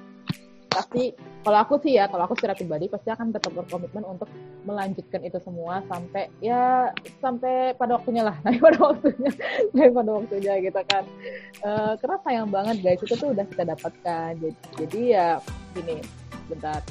Pasti 0.71 1.11
kalau 1.43 1.59
aku 1.67 1.83
sih 1.83 1.99
ya 1.99 2.07
kalau 2.07 2.31
aku 2.31 2.39
secara 2.39 2.55
pribadi 2.55 2.87
pasti 2.87 3.11
akan 3.11 3.35
tetap 3.35 3.51
berkomitmen 3.59 4.07
untuk 4.07 4.31
melanjutkan 4.63 5.19
itu 5.27 5.43
semua 5.43 5.83
sampai 5.91 6.31
ya 6.39 6.95
sampai 7.19 7.75
pada 7.75 7.99
waktunya 7.99 8.23
lah 8.23 8.39
sampai 8.47 8.63
pada 8.63 8.79
waktunya 8.79 9.31
sampai 9.75 9.91
pada 9.91 10.11
waktunya 10.15 10.53
gitu 10.63 10.81
kan. 10.87 11.05
Eh, 11.67 11.93
karena 11.99 12.17
sayang 12.23 12.49
banget 12.55 12.77
guys 12.87 13.03
itu 13.03 13.15
tuh 13.19 13.35
udah 13.35 13.45
kita 13.51 13.63
dapatkan. 13.67 14.31
Jadi, 14.39 14.55
jadi 14.79 15.01
ya 15.11 15.27
gini 15.75 15.99
bentar 16.47 16.83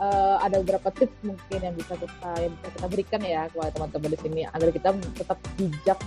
Eh, 0.00 0.36
ada 0.40 0.56
beberapa 0.64 0.88
tips 0.96 1.12
mungkin 1.20 1.60
yang 1.60 1.76
bisa 1.76 1.92
kita 1.92 2.30
yang 2.40 2.52
bisa 2.56 2.68
kita 2.72 2.86
berikan 2.88 3.20
ya 3.20 3.44
kepada 3.52 3.68
teman-teman 3.68 4.08
di 4.08 4.18
sini 4.24 4.40
agar 4.48 4.68
kita 4.72 4.88
tetap 5.12 5.38
bijak 5.60 5.98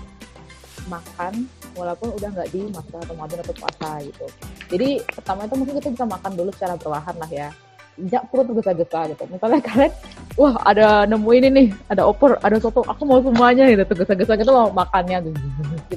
makan 0.90 1.46
walaupun 1.78 2.10
udah 2.18 2.30
nggak 2.34 2.50
di 2.50 2.74
masa 2.74 2.98
Ramadan 3.06 3.46
atau 3.46 3.54
puasa 3.54 4.02
gitu. 4.02 4.26
Jadi 4.74 4.98
pertama 5.14 5.46
itu 5.46 5.56
mungkin 5.62 5.74
kita 5.78 5.90
bisa 5.94 6.06
makan 6.10 6.32
dulu 6.34 6.50
secara 6.58 6.74
perlahan 6.74 7.16
lah 7.22 7.30
ya. 7.30 7.50
Tidak 7.94 8.24
perlu 8.34 8.44
tergesa-gesa 8.50 9.00
gitu. 9.14 9.24
Misalnya 9.30 9.62
kalian, 9.62 9.94
wah 10.42 10.54
ada 10.66 11.06
nemu 11.06 11.30
ini 11.38 11.48
nih, 11.54 11.68
ada 11.94 12.02
opor, 12.10 12.42
ada 12.42 12.58
soto, 12.58 12.82
aku 12.90 13.06
mau 13.06 13.22
semuanya 13.22 13.70
gitu. 13.70 13.86
Tergesa-gesa 13.94 14.34
gitu 14.42 14.50
mau 14.50 14.74
makannya 14.74 15.22
gitu 15.30 15.38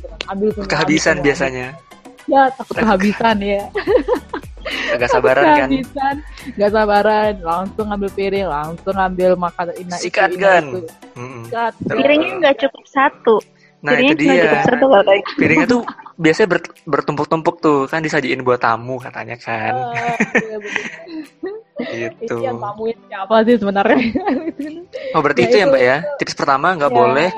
kan. 0.04 0.20
Ambil 0.36 0.52
semua. 0.52 0.68
Kehabisan 0.68 1.16
ambil 1.16 1.32
biasanya. 1.32 1.66
Ya 2.28 2.52
takut 2.52 2.76
kehabisan 2.76 3.40
ya. 3.40 3.64
Agak 4.88 5.08
sabaran 5.08 5.44
kan. 5.56 5.68
nggak 6.52 6.70
sabaran, 6.70 7.32
langsung 7.38 7.86
ambil 7.86 8.10
piring, 8.10 8.46
langsung 8.46 8.94
ambil 8.94 9.30
makanan 9.34 9.74
ini. 9.76 9.90
Sikat 9.92 10.30
itu, 10.30 10.40
kan. 10.40 10.62
itu. 10.64 10.80
Sikat. 11.44 11.72
Piringnya 11.86 12.30
nggak 12.38 12.56
cukup 12.60 12.84
satu. 12.86 13.36
Nah 13.78 13.92
itu 13.94 14.16
Piringnya 14.16 14.34
cukup 14.40 14.50
dia. 14.52 14.66
satu 14.66 14.84
kalau 14.84 15.04
kayak 15.04 15.22
gitu. 15.22 15.38
Piringnya 15.38 15.66
tuh 15.68 15.80
biasanya 16.16 16.48
ber- 16.48 16.74
bertumpuk-tumpuk 16.84 17.56
tuh 17.58 17.78
kan 17.84 18.00
disajiin 18.00 18.40
buat 18.40 18.58
tamu 18.58 18.96
katanya 18.98 19.36
kan. 19.36 19.72
Ah, 19.72 20.16
iya. 21.86 22.08
Gitu. 22.10 22.34
Ini 22.34 22.46
yang 22.46 22.58
tamuin 22.58 22.96
siapa 23.06 23.36
sih 23.42 23.54
sebenarnya? 23.54 23.98
Oh 25.14 25.20
berarti 25.20 25.40
Ya, 25.40 25.46
itu 25.46 25.54
ya 25.54 25.60
itu- 25.60 25.70
Mbak 25.70 25.82
ya. 25.82 25.96
Tips 26.16 26.34
pertama 26.34 26.72
nggak 26.72 26.88
Ya, 26.88 26.96
boleh 26.96 27.28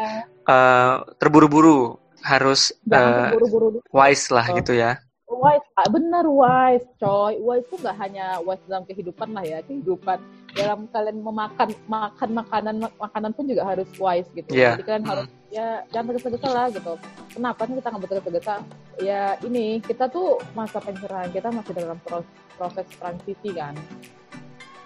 eh, 0.48 0.94
terburu-buru, 1.16 1.78
harus 2.20 2.70
jangan 2.82 3.12
eh, 3.20 3.30
buru-buru 3.34 3.66
wise 3.90 4.30
lah 4.30 4.46
Oh. 4.46 4.56
gitu 4.56 4.72
ya. 4.72 4.92
Wise 5.38 5.66
ah, 5.78 5.88
bener 5.88 6.26
wise 6.26 6.86
coy. 6.98 7.38
Wise 7.38 7.66
itu 7.70 7.76
nggak 7.78 7.96
hanya 8.02 8.26
wise 8.42 8.62
dalam 8.66 8.84
kehidupan 8.84 9.30
lah 9.30 9.44
ya 9.46 9.58
kehidupan. 9.62 10.18
Dalam 10.52 10.90
kalian 10.90 11.22
memakan 11.22 11.70
makan 11.86 12.30
makanan 12.34 12.74
makanan 12.98 13.30
pun 13.32 13.44
juga 13.46 13.62
harus 13.62 13.86
wise 14.02 14.26
gitu. 14.34 14.50
Iya. 14.50 14.74
jadi 14.74 14.84
kalian 14.84 15.06
harus 15.06 15.28
ya 15.48 15.68
jangan 15.94 16.06
tergesa-gesa 16.12 16.48
lah 16.50 16.66
gitu. 16.74 16.92
Kenapa 17.32 17.60
sih 17.64 17.74
kita 17.78 17.88
nggak 17.94 18.02
tergesa-gesa 18.10 18.54
ya 18.98 19.22
ini 19.46 19.78
kita 19.78 20.10
tuh 20.10 20.42
masa 20.58 20.82
pencerahan 20.82 21.30
kita 21.30 21.48
masih 21.54 21.72
dalam 21.78 21.98
pros- 22.02 22.34
proses 22.58 22.86
transisi 22.98 23.54
kan. 23.54 23.78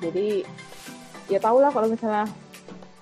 Jadi 0.03 0.45
ya 1.31 1.39
tau 1.41 1.57
lah 1.63 1.73
kalau 1.73 1.89
misalnya 1.89 2.29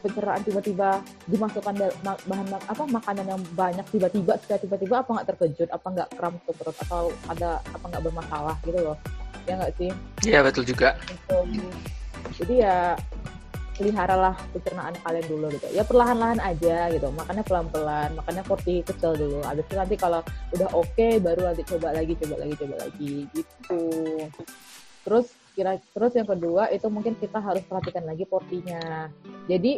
pencerahan 0.01 0.43
tiba-tiba 0.43 1.05
dimasukkan 1.29 1.75
bahan 2.03 2.47
apa 2.57 2.83
makanan 2.89 3.27
yang 3.29 3.43
banyak 3.53 3.87
tiba-tiba 3.93 4.35
secara 4.41 4.61
tiba-tiba 4.61 4.95
apa 5.05 5.11
nggak 5.21 5.29
terkejut 5.35 5.69
apa 5.69 5.87
nggak 5.93 6.09
kram 6.17 6.35
tuh 6.49 6.55
perut 6.57 6.77
atau 6.89 7.13
ada 7.29 7.61
apa 7.61 7.85
nggak 7.85 8.03
bermasalah 8.09 8.57
gitu 8.65 8.81
loh. 8.81 8.97
Ya 9.45 9.55
nggak 9.61 9.73
sih? 9.77 9.91
Iya 10.25 10.39
betul 10.45 10.65
juga. 10.65 10.97
Gitu. 11.07 11.39
jadi 12.31 12.55
ya 12.63 12.77
peliharalah 13.81 14.37
pencernaan 14.53 14.93
kalian 15.01 15.27
dulu 15.29 15.47
gitu. 15.57 15.67
Ya 15.73 15.83
perlahan-lahan 15.89 16.37
aja 16.45 16.93
gitu. 16.93 17.09
Makannya 17.17 17.45
pelan-pelan 17.49 18.13
makannya 18.13 18.45
porsi 18.45 18.85
kecil 18.85 19.17
dulu. 19.17 19.41
Habis 19.41 19.65
itu 19.65 19.75
nanti 19.81 19.97
kalau 19.97 20.21
udah 20.53 20.69
oke 20.77 21.09
baru 21.25 21.49
nanti 21.49 21.65
coba 21.65 21.97
lagi 21.97 22.13
coba 22.21 22.35
lagi 22.45 22.55
coba 22.61 22.77
lagi. 22.77 23.13
Gitu. 23.33 23.81
Terus 25.09 25.39
kira 25.61 25.77
terus 25.77 26.16
yang 26.16 26.25
kedua 26.25 26.73
itu 26.73 26.88
mungkin 26.88 27.12
kita 27.20 27.37
harus 27.37 27.61
perhatikan 27.68 28.09
lagi 28.09 28.25
porsinya. 28.25 29.12
Jadi 29.44 29.77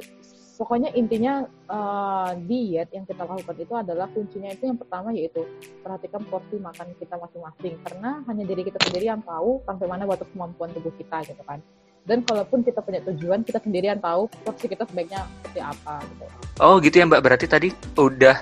pokoknya 0.54 0.94
intinya 0.94 1.42
eh, 1.48 2.30
diet 2.46 2.94
yang 2.94 3.02
kita 3.02 3.26
lakukan 3.26 3.58
itu 3.58 3.74
adalah 3.74 4.06
kuncinya 4.14 4.54
itu 4.54 4.70
yang 4.70 4.78
pertama 4.78 5.10
yaitu 5.10 5.42
perhatikan 5.82 6.22
porsi 6.30 6.62
makan 6.62 6.94
kita 7.02 7.18
masing-masing. 7.18 7.74
Karena 7.82 8.22
hanya 8.30 8.44
diri 8.46 8.62
kita 8.62 8.78
sendiri 8.86 9.10
yang 9.10 9.26
tahu 9.26 9.58
sampai 9.66 9.86
mana 9.90 10.06
batas 10.06 10.30
kemampuan 10.30 10.70
tubuh 10.70 10.94
kita 10.94 11.26
gitu 11.26 11.42
kan. 11.42 11.58
Dan 12.02 12.26
kalaupun 12.26 12.66
kita 12.66 12.82
punya 12.82 12.98
tujuan 13.06 13.46
kita 13.46 13.62
sendiri 13.62 13.90
yang 13.90 14.02
tahu 14.02 14.26
porsi 14.42 14.66
kita 14.66 14.86
sebaiknya 14.86 15.22
seperti 15.42 15.60
apa 15.62 16.02
gitu. 16.06 16.24
Oh 16.62 16.78
gitu 16.78 16.94
ya 16.94 17.10
Mbak. 17.10 17.22
Berarti 17.26 17.46
tadi 17.50 17.68
udah 17.98 18.36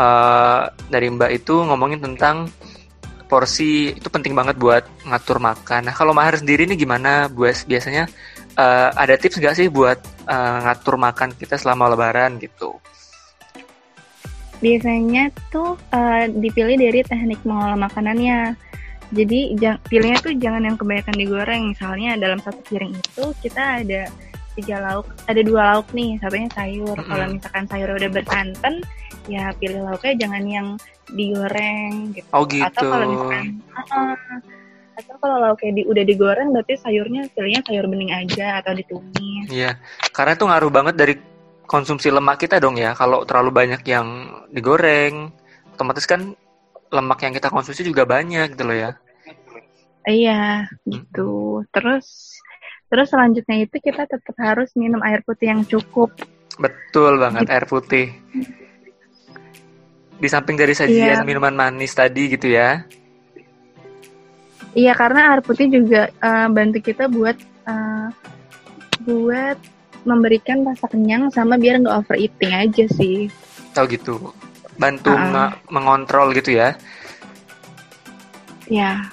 eh, 0.00 0.62
dari 0.88 1.06
Mbak 1.12 1.30
itu 1.44 1.54
ngomongin 1.60 2.00
tentang 2.00 2.48
porsi 3.26 3.92
itu 3.92 4.08
penting 4.08 4.32
banget 4.32 4.54
buat 4.56 4.86
ngatur 5.06 5.42
makan. 5.42 5.90
Nah 5.90 5.94
kalau 5.94 6.14
Mahar 6.14 6.38
sendiri 6.38 6.64
ini 6.64 6.78
gimana? 6.78 7.26
Buat 7.26 7.66
biasanya 7.66 8.06
eh, 8.54 8.88
ada 8.94 9.14
tips 9.18 9.38
nggak 9.42 9.56
sih 9.58 9.68
buat 9.70 9.98
eh, 10.26 10.58
ngatur 10.64 10.96
makan 10.96 11.34
kita 11.34 11.58
selama 11.58 11.90
Lebaran 11.92 12.38
gitu? 12.38 12.78
Biasanya 14.62 15.28
tuh 15.52 15.76
eh, 15.92 16.30
dipilih 16.30 16.78
dari 16.78 17.02
teknik 17.02 17.42
mengolah 17.42 17.76
makanannya. 17.76 18.54
Jadi 19.14 19.54
jang- 19.62 19.78
pilihnya 19.86 20.18
tuh 20.18 20.34
jangan 20.34 20.66
yang 20.66 20.74
kebanyakan 20.74 21.14
digoreng. 21.14 21.62
Misalnya 21.70 22.18
dalam 22.18 22.42
satu 22.42 22.58
piring 22.66 22.94
itu 22.94 23.24
kita 23.42 23.84
ada 23.84 24.10
tiga 24.56 24.80
lauk 24.80 25.04
ada 25.28 25.44
dua 25.44 25.76
lauk 25.76 25.84
nih 25.92 26.16
satunya 26.16 26.48
sayur 26.56 26.96
Mm-mm. 26.96 27.12
kalau 27.12 27.26
misalkan 27.28 27.64
sayur 27.68 27.92
udah 27.92 28.08
bersantan 28.08 28.74
ya 29.26 29.50
pilih 29.54 29.82
lauknya 29.82 30.14
jangan 30.16 30.44
yang 30.46 30.68
digoreng 31.10 32.14
gitu 32.14 32.26
Oh 32.30 32.44
gitu. 32.46 32.62
atau 32.66 32.82
kalau 32.82 33.06
misalkan 33.06 33.44
uh-uh. 33.70 34.14
atau 34.96 35.14
kalau 35.20 35.36
lauknya 35.38 35.70
di, 35.76 35.82
udah 35.84 36.04
digoreng 36.04 36.48
berarti 36.50 36.74
sayurnya 36.80 37.28
pilihnya 37.30 37.60
sayur 37.62 37.86
bening 37.86 38.10
aja 38.10 38.58
atau 38.58 38.72
ditumis 38.72 39.46
Iya, 39.46 39.78
karena 40.10 40.34
itu 40.34 40.44
ngaruh 40.46 40.72
banget 40.72 40.94
dari 40.96 41.14
konsumsi 41.62 42.10
lemak 42.10 42.42
kita 42.42 42.58
dong 42.58 42.74
ya. 42.74 42.94
Kalau 42.94 43.22
terlalu 43.22 43.50
banyak 43.50 43.82
yang 43.86 44.06
digoreng, 44.50 45.30
otomatis 45.70 46.06
kan 46.06 46.34
lemak 46.88 47.18
yang 47.22 47.30
kita 47.30 47.50
konsumsi 47.50 47.82
juga 47.82 48.02
banyak 48.02 48.54
gitu 48.54 48.62
loh 48.62 48.74
ya. 48.74 48.90
iya 50.06 50.70
gitu 50.86 51.66
terus 51.74 52.38
terus 52.86 53.10
selanjutnya 53.10 53.66
itu 53.66 53.82
kita 53.82 54.06
tetap 54.06 54.34
harus 54.38 54.70
minum 54.78 55.02
air 55.02 55.18
putih 55.26 55.50
yang 55.50 55.66
cukup 55.66 56.14
Betul 56.56 57.18
banget 57.18 57.42
Gitu. 57.44 57.52
air 57.52 57.66
putih. 57.66 58.06
Di 60.16 60.28
samping 60.28 60.56
dari 60.56 60.72
sajian 60.72 61.20
Iya. 61.20 61.26
minuman 61.26 61.52
manis 61.52 61.92
tadi 61.92 62.28
gitu 62.28 62.48
ya. 62.48 62.84
Iya 64.72 64.92
karena 64.92 65.32
air 65.32 65.40
putih 65.40 65.68
juga 65.68 66.08
eh, 66.10 66.46
bantu 66.48 66.78
kita 66.80 67.08
buat 67.08 67.36
eh, 67.64 68.08
buat 69.02 69.58
memberikan 70.04 70.62
rasa 70.62 70.86
kenyang 70.86 71.28
sama 71.30 71.56
biar 71.56 71.80
nggak 71.80 71.96
overeating 71.98 72.52
aja 72.52 72.84
sih. 72.92 73.28
Tahu 73.72 73.86
gitu. 73.90 74.14
Bantu 74.76 75.12
Ah. 75.12 75.52
me- 75.52 75.56
mengontrol 75.72 76.32
gitu 76.32 76.54
ya. 76.54 76.76
Ya, 78.66 79.08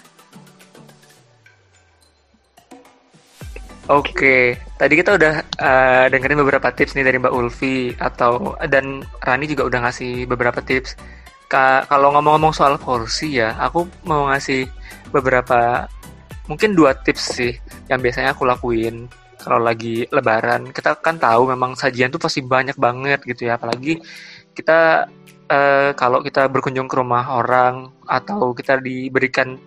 Oke, 3.92 4.56
tadi 4.80 4.96
kita 4.96 5.20
udah 5.20 5.34
eh, 5.60 6.06
dengerin 6.08 6.40
beberapa 6.40 6.72
tips 6.72 6.96
nih 6.96 7.04
dari 7.04 7.20
Mbak 7.20 7.36
Ulfi 7.36 7.92
atau 8.00 8.56
dan 8.72 9.04
Rani 9.20 9.44
juga 9.44 9.68
udah 9.68 9.80
ngasih 9.84 10.24
beberapa 10.24 10.64
tips. 10.64 10.96
Ka- 11.52 11.84
kalau 11.92 12.16
ngomong-ngomong 12.16 12.56
soal 12.56 12.80
porsi 12.80 13.44
ya, 13.44 13.52
aku 13.60 13.84
mau 14.08 14.32
ngasih 14.32 14.72
beberapa 15.12 15.84
mungkin 16.48 16.80
dua 16.80 16.96
tips 16.96 17.24
sih 17.36 17.52
yang 17.92 18.00
biasanya 18.00 18.32
aku 18.32 18.48
lakuin 18.48 19.12
kalau 19.36 19.60
lagi 19.60 20.08
lebaran. 20.16 20.72
Kita 20.72 20.96
kan 21.04 21.20
tahu 21.20 21.52
memang 21.52 21.76
sajian 21.76 22.08
tuh 22.08 22.24
pasti 22.24 22.40
banyak 22.40 22.80
banget 22.80 23.20
gitu 23.28 23.52
ya, 23.52 23.60
apalagi 23.60 24.00
kita 24.56 25.12
eh, 25.52 25.92
kalau 26.00 26.24
kita 26.24 26.48
berkunjung 26.48 26.88
ke 26.88 26.96
rumah 26.96 27.36
orang 27.36 27.92
atau 28.08 28.56
kita 28.56 28.80
diberikan 28.80 29.60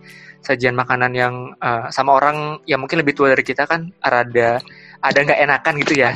sajian 0.44 0.76
makanan 0.76 1.12
yang 1.16 1.34
eh, 1.58 1.86
sama 1.92 2.16
orang 2.16 2.60
yang 2.68 2.80
mungkin 2.82 3.00
lebih 3.02 3.16
tua 3.16 3.32
dari 3.32 3.44
kita 3.44 3.64
kan 3.64 3.92
rada 4.02 4.60
ada 5.00 5.18
nggak 5.18 5.40
enakan 5.42 5.74
gitu 5.82 5.94
ya. 6.02 6.10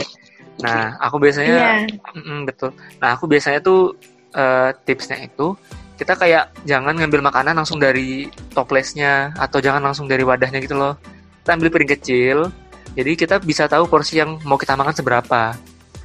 Nah, 0.61 1.00
aku 1.00 1.16
biasanya 1.16 1.52
iya, 1.56 1.70
Mm-mm, 2.12 2.44
betul. 2.44 2.76
Nah, 3.00 3.16
aku 3.16 3.24
biasanya 3.24 3.64
tuh 3.64 3.96
eh, 4.37 4.70
tipsnya 4.85 5.16
itu 5.24 5.56
kita 6.00 6.16
kayak 6.16 6.64
jangan 6.64 6.96
ngambil 6.96 7.20
makanan 7.20 7.61
langsung 7.61 7.76
dari 7.76 8.33
toplesnya 8.56 9.37
atau 9.37 9.61
jangan 9.61 9.85
langsung 9.85 10.09
dari 10.09 10.24
wadahnya 10.24 10.64
gitu 10.64 10.76
loh. 10.76 10.96
Kita 11.44 11.61
ambil 11.61 11.68
piring 11.68 11.92
kecil. 12.00 12.38
Jadi 12.96 13.12
kita 13.20 13.37
bisa 13.38 13.68
tahu 13.68 13.85
porsi 13.85 14.16
yang 14.16 14.40
mau 14.48 14.56
kita 14.56 14.80
makan 14.80 14.96
seberapa. 14.96 15.52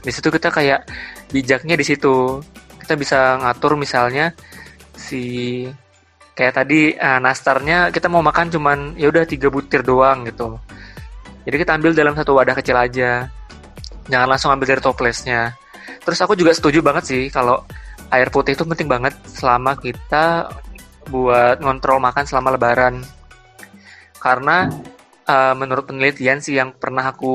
Di 0.04 0.12
situ 0.12 0.28
kita 0.28 0.51
kayak 0.51 0.84
bijaknya 1.32 1.80
di 1.80 1.86
situ. 1.88 2.43
Kita 2.84 2.99
bisa 2.99 3.39
ngatur 3.39 3.80
misalnya 3.80 4.36
si 4.99 5.63
kayak 6.36 6.54
tadi 6.54 6.93
eh, 6.93 7.19
nastarnya 7.24 7.89
kita 7.95 8.12
mau 8.12 8.19
makan 8.19 8.52
cuman 8.52 8.78
ya 9.00 9.08
udah 9.08 9.24
tiga 9.24 9.48
butir 9.48 9.82
doang 9.82 10.28
gitu. 10.28 10.60
Jadi 11.48 11.56
kita 11.62 11.71
ambil 11.80 11.95
dalam 11.95 12.13
satu 12.13 12.36
wadah 12.36 12.56
kecil 12.60 12.76
aja. 12.76 13.32
Jangan 14.12 14.28
langsung 14.28 14.52
ambil 14.52 14.76
dari 14.76 14.82
toplesnya. 14.84 15.56
Terus 16.04 16.19
aku 16.21 16.38
juga 16.38 16.52
setuju 16.54 16.84
banget 16.84 17.04
sih 17.08 17.24
kalau 17.32 17.63
air 18.12 18.30
putih 18.30 18.54
itu 18.54 18.67
penting 18.67 18.86
banget 18.86 19.15
selama 19.26 19.74
kita 19.80 20.52
buat 21.10 21.63
ngontrol 21.63 22.04
makan 22.04 22.26
selama 22.28 22.60
lebaran. 22.60 23.02
Karena 24.19 24.67
eh, 25.24 25.54
menurut 25.56 25.88
penelitian 25.88 26.43
sih 26.43 26.60
yang 26.60 26.76
pernah 26.76 27.15
aku 27.15 27.34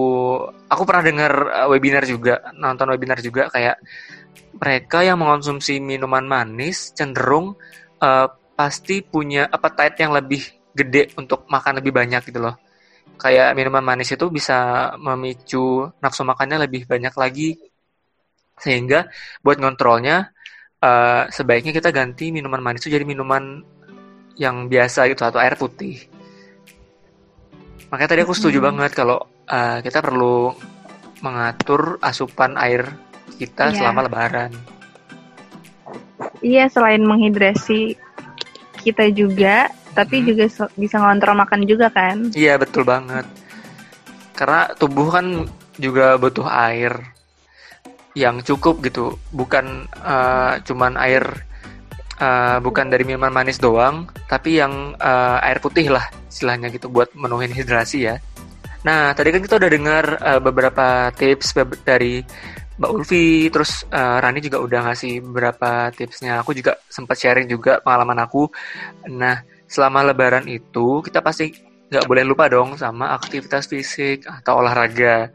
aku 0.68 0.82
pernah 0.84 1.02
dengar 1.06 1.32
eh, 1.64 1.66
webinar 1.72 2.04
juga, 2.04 2.52
nonton 2.52 2.92
webinar 2.92 3.18
juga 3.24 3.48
kayak 3.48 3.80
mereka 4.60 5.06
yang 5.06 5.16
mengonsumsi 5.22 5.78
minuman 5.80 6.26
manis 6.26 6.92
cenderung 6.92 7.54
eh, 8.02 8.28
pasti 8.60 9.00
punya 9.00 9.48
appetite 9.48 9.96
yang 10.04 10.12
lebih 10.12 10.42
gede 10.76 11.16
untuk 11.16 11.48
makan 11.48 11.80
lebih 11.80 11.96
banyak 11.96 12.20
gitu 12.28 12.44
loh. 12.44 12.60
Kayak 13.16 13.56
minuman 13.56 13.80
manis 13.80 14.12
itu 14.12 14.26
bisa 14.28 14.58
memicu 15.00 15.88
nafsu 16.04 16.22
makannya 16.28 16.68
lebih 16.68 16.84
banyak 16.84 17.14
lagi 17.16 17.50
sehingga 18.60 19.08
buat 19.40 19.56
ngontrolnya 19.56 20.16
eh, 20.78 21.22
sebaiknya 21.32 21.72
kita 21.72 21.88
ganti 21.88 22.28
minuman 22.36 22.60
manis 22.60 22.84
itu 22.84 22.92
jadi 22.92 23.08
minuman 23.08 23.64
yang 24.36 24.68
biasa 24.68 25.08
gitu 25.08 25.24
atau 25.24 25.40
air 25.40 25.56
putih. 25.56 25.96
Makanya 27.88 28.10
tadi 28.12 28.20
aku 28.24 28.36
setuju 28.36 28.60
Mm-mm. 28.60 28.68
banget 28.68 28.92
kalau 28.92 29.18
eh, 29.48 29.78
kita 29.80 30.04
perlu 30.04 30.52
mengatur 31.24 31.96
asupan 32.00 32.56
air 32.56 32.84
kita 33.40 33.72
Iya. 33.72 33.76
selama 33.76 34.04
lebaran. 34.04 34.52
iya 36.40 36.64
selain 36.72 37.04
menghidrasi 37.04 37.96
kita 38.80 39.12
juga, 39.12 39.68
tapi 39.92 40.24
Hmm. 40.24 40.26
juga 40.32 40.44
so- 40.48 40.72
bisa 40.74 40.96
ngontrol 40.96 41.36
makan 41.36 41.68
juga 41.68 41.92
kan. 41.92 42.32
Iya 42.32 42.56
betul 42.56 42.88
banget. 42.88 43.28
Karena 44.32 44.72
tubuh 44.80 45.12
kan 45.12 45.44
juga 45.76 46.16
butuh 46.16 46.48
air 46.48 46.96
yang 48.16 48.42
cukup 48.42 48.82
gitu, 48.82 49.14
bukan 49.30 49.86
eh, 50.02 50.52
cuman 50.66 50.96
air 50.98 51.24
eh, 52.20 52.58
bukan 52.60 52.92
dari 52.92 53.04
minuman 53.04 53.32
manis 53.32 53.60
doang, 53.60 54.08
tapi 54.26 54.58
yang 54.60 54.96
eh, 54.96 55.46
air 55.46 55.60
putih 55.60 55.92
lah 55.92 56.04
istilahnya 56.28 56.72
gitu 56.72 56.88
buat 56.88 57.12
menuhin 57.14 57.52
hidrasi 57.52 58.08
ya. 58.08 58.16
Nah 58.80 59.12
tadi 59.12 59.28
kan 59.32 59.44
kita 59.44 59.60
udah 59.60 59.70
dengar 59.70 60.04
eh, 60.20 60.40
beberapa 60.40 61.12
tips 61.14 61.52
dari 61.84 62.24
Mbak 62.80 62.90
Ulfi, 62.96 63.52
terus 63.52 63.84
eh, 63.92 64.16
Rani 64.24 64.40
juga 64.40 64.58
udah 64.64 64.80
ngasih 64.88 65.20
beberapa 65.20 65.92
tipsnya. 65.92 66.40
Aku 66.40 66.56
juga 66.56 66.80
sempat 66.88 67.20
sharing 67.20 67.44
juga 67.44 67.84
pengalaman 67.84 68.24
aku. 68.24 68.48
Nah 69.12 69.44
selama 69.68 70.00
lebaran 70.10 70.48
itu 70.48 71.04
kita 71.04 71.20
pasti 71.20 71.52
nggak 71.92 72.06
boleh 72.08 72.24
lupa 72.24 72.48
dong 72.48 72.80
sama 72.80 73.12
aktivitas 73.12 73.68
fisik 73.68 74.24
atau 74.24 74.64
olahraga. 74.64 75.28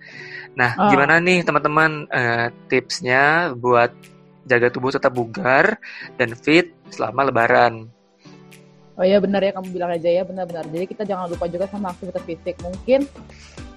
Nah, 0.55 0.71
Oh. 0.79 0.87
gimana 0.89 1.19
nih 1.19 1.43
teman-teman 1.43 2.07
eh, 2.09 2.47
tipsnya 2.71 3.53
buat 3.53 3.91
jaga 4.47 4.71
tubuh 4.73 4.89
tetap 4.89 5.13
bugar 5.13 5.77
dan 6.17 6.33
fit 6.33 6.73
selama 6.89 7.29
lebaran? 7.29 7.91
Oh 8.95 9.03
iya 9.03 9.19
benar 9.19 9.43
ya 9.43 9.51
kamu 9.51 9.67
bilang 9.75 9.91
aja 9.91 10.07
ya 10.07 10.23
benar-benar. 10.23 10.65
Jadi 10.71 10.85
kita 10.87 11.03
jangan 11.03 11.27
lupa 11.27 11.45
juga 11.51 11.67
sama 11.67 11.91
aktivitas 11.91 12.23
fisik. 12.25 12.55
Mungkin 12.63 13.03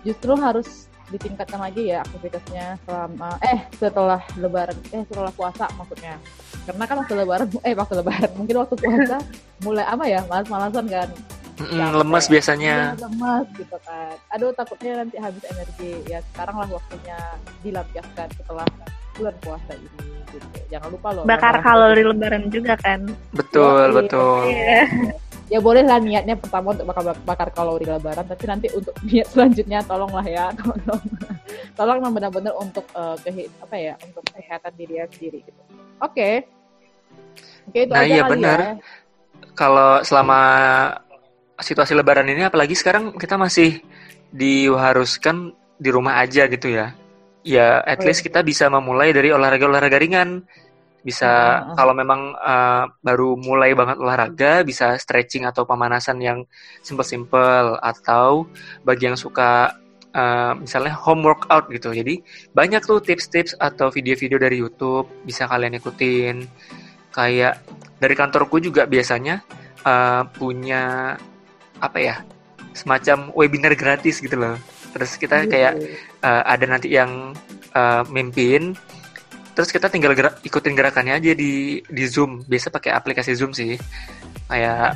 justru 0.06 0.32
harus 0.38 0.87
ditingkatkan 1.08 1.60
lagi 1.60 1.88
ya 1.92 2.04
aktivitasnya 2.04 2.76
selama 2.84 3.40
eh 3.40 3.58
setelah 3.76 4.20
lebaran 4.36 4.76
eh 4.92 5.02
setelah 5.08 5.32
puasa 5.32 5.64
maksudnya. 5.76 6.20
Karena 6.68 6.84
kan 6.84 6.96
waktu 7.00 7.14
lebaran 7.16 7.48
eh 7.64 7.74
waktu 7.74 7.94
lebaran 8.00 8.30
mungkin 8.36 8.56
waktu 8.60 8.74
puasa 8.76 9.16
mulai 9.64 9.84
apa 9.88 10.04
ya 10.04 10.20
malas-malasan 10.28 10.86
kan. 10.88 11.08
Mm-mm, 11.58 11.74
Capek. 11.74 11.98
lemes 11.98 12.24
biasanya. 12.30 12.74
Iya, 12.94 13.02
lemas 13.02 13.46
gitu 13.58 13.76
kan. 13.82 14.14
Aduh 14.30 14.54
takutnya 14.54 15.02
nanti 15.02 15.16
habis 15.18 15.42
energi. 15.50 15.92
Ya 16.06 16.22
sekarang 16.30 16.56
lah 16.62 16.68
waktunya 16.70 17.18
dilampiaskan 17.66 18.28
setelah 18.38 18.66
bulan 19.18 19.34
puasa 19.42 19.72
ini 19.74 19.90
gitu. 20.30 20.46
Jangan 20.70 20.88
lupa 20.94 21.08
loh. 21.10 21.24
Bakar 21.26 21.58
kalori 21.66 22.02
lebaran 22.06 22.46
juga 22.52 22.78
kan. 22.78 23.10
Betul, 23.34 23.90
Yoi, 23.90 23.96
betul. 23.98 24.40
Iya. 24.46 24.82
Ya 25.48 25.58
boleh 25.58 25.80
lah 25.80 25.96
niatnya 25.96 26.36
pertama 26.36 26.76
untuk 26.76 26.84
bakar 26.84 27.16
bakar 27.24 27.48
kalori 27.56 27.88
lebaran 27.88 28.24
tapi 28.24 28.44
nanti 28.44 28.66
untuk 28.76 28.92
niat 29.08 29.26
selanjutnya 29.32 29.80
tolonglah 29.84 30.24
ya 30.24 30.52
tolong 30.60 31.02
tolong 31.76 31.98
benar-benar 32.12 32.54
untuk 32.60 32.84
eh, 32.92 33.16
kehi- 33.24 33.50
apa 33.64 33.76
ya 33.76 33.94
untuk 34.04 34.22
kesehatan 34.28 34.72
diri 34.76 34.94
sendiri 35.08 35.38
gitu 35.44 35.60
oke 36.04 36.28
oke 37.68 37.78
itu 37.80 37.92
Nah, 37.92 38.04
aja 38.04 38.12
iya 38.12 38.22
benar. 38.28 38.58
ya. 38.60 38.72
Kalau 39.54 39.90
selama 40.06 40.40
situasi 41.58 41.92
lebaran 41.96 42.28
ini 42.30 42.46
apalagi 42.46 42.78
sekarang 42.78 43.18
kita 43.18 43.34
masih 43.34 43.82
diharuskan 44.30 45.50
di 45.78 45.90
rumah 45.90 46.22
aja 46.22 46.46
gitu 46.46 46.70
ya. 46.70 46.94
Ya, 47.46 47.80
at 47.82 48.02
Oh, 48.02 48.06
least 48.06 48.22
kita 48.22 48.42
bisa 48.44 48.68
memulai 48.68 49.14
dari 49.14 49.32
olahraga-olahraga 49.32 49.98
ringan. 49.98 50.44
Bisa 51.08 51.32
ah. 51.64 51.72
kalau 51.72 51.96
memang 51.96 52.36
eh, 52.36 52.84
baru 53.00 53.40
mulai 53.40 53.72
banget 53.72 53.96
olahraga, 53.96 54.60
bisa 54.60 55.00
stretching 55.00 55.48
atau 55.48 55.64
pemanasan 55.64 56.20
yang 56.20 56.44
simple-simple 56.84 57.80
atau 57.80 58.44
bagi 58.84 59.08
yang 59.08 59.16
suka 59.16 59.72
eh, 60.12 60.52
misalnya 60.60 60.92
home 60.92 61.24
workout 61.24 61.72
gitu. 61.72 61.96
Jadi 61.96 62.20
banyak 62.52 62.84
tuh 62.84 63.00
tips-tips 63.00 63.56
atau 63.56 63.88
video-video 63.88 64.36
dari 64.36 64.60
YouTube 64.60 65.08
bisa 65.24 65.48
kalian 65.48 65.80
ikutin. 65.80 66.44
Kayak 67.16 67.64
dari 67.96 68.12
kantorku 68.12 68.60
juga 68.60 68.84
biasanya 68.84 69.40
eh, 69.88 70.22
punya 70.36 71.16
apa 71.80 71.98
ya 71.98 72.16
semacam 72.76 73.32
webinar 73.34 73.72
gratis 73.74 74.20
gitu 74.20 74.36
loh. 74.36 74.56
Terus 74.94 75.18
kita 75.18 75.44
Gitu. 75.44 75.52
kayak 75.56 75.72
uh, 76.22 76.42
ada 76.46 76.64
nanti 76.66 76.94
yang 76.94 77.34
uh, 77.74 78.02
mimpin. 78.08 78.74
Terus 79.58 79.74
kita 79.74 79.90
tinggal 79.90 80.14
gerak, 80.14 80.38
ikutin 80.46 80.78
gerakannya 80.78 81.18
aja 81.18 81.34
di 81.34 81.82
di 81.82 82.04
Zoom. 82.06 82.46
Biasa 82.46 82.70
pakai 82.70 82.94
aplikasi 82.94 83.34
Zoom 83.34 83.50
sih. 83.50 83.74
Kayak 84.46 84.94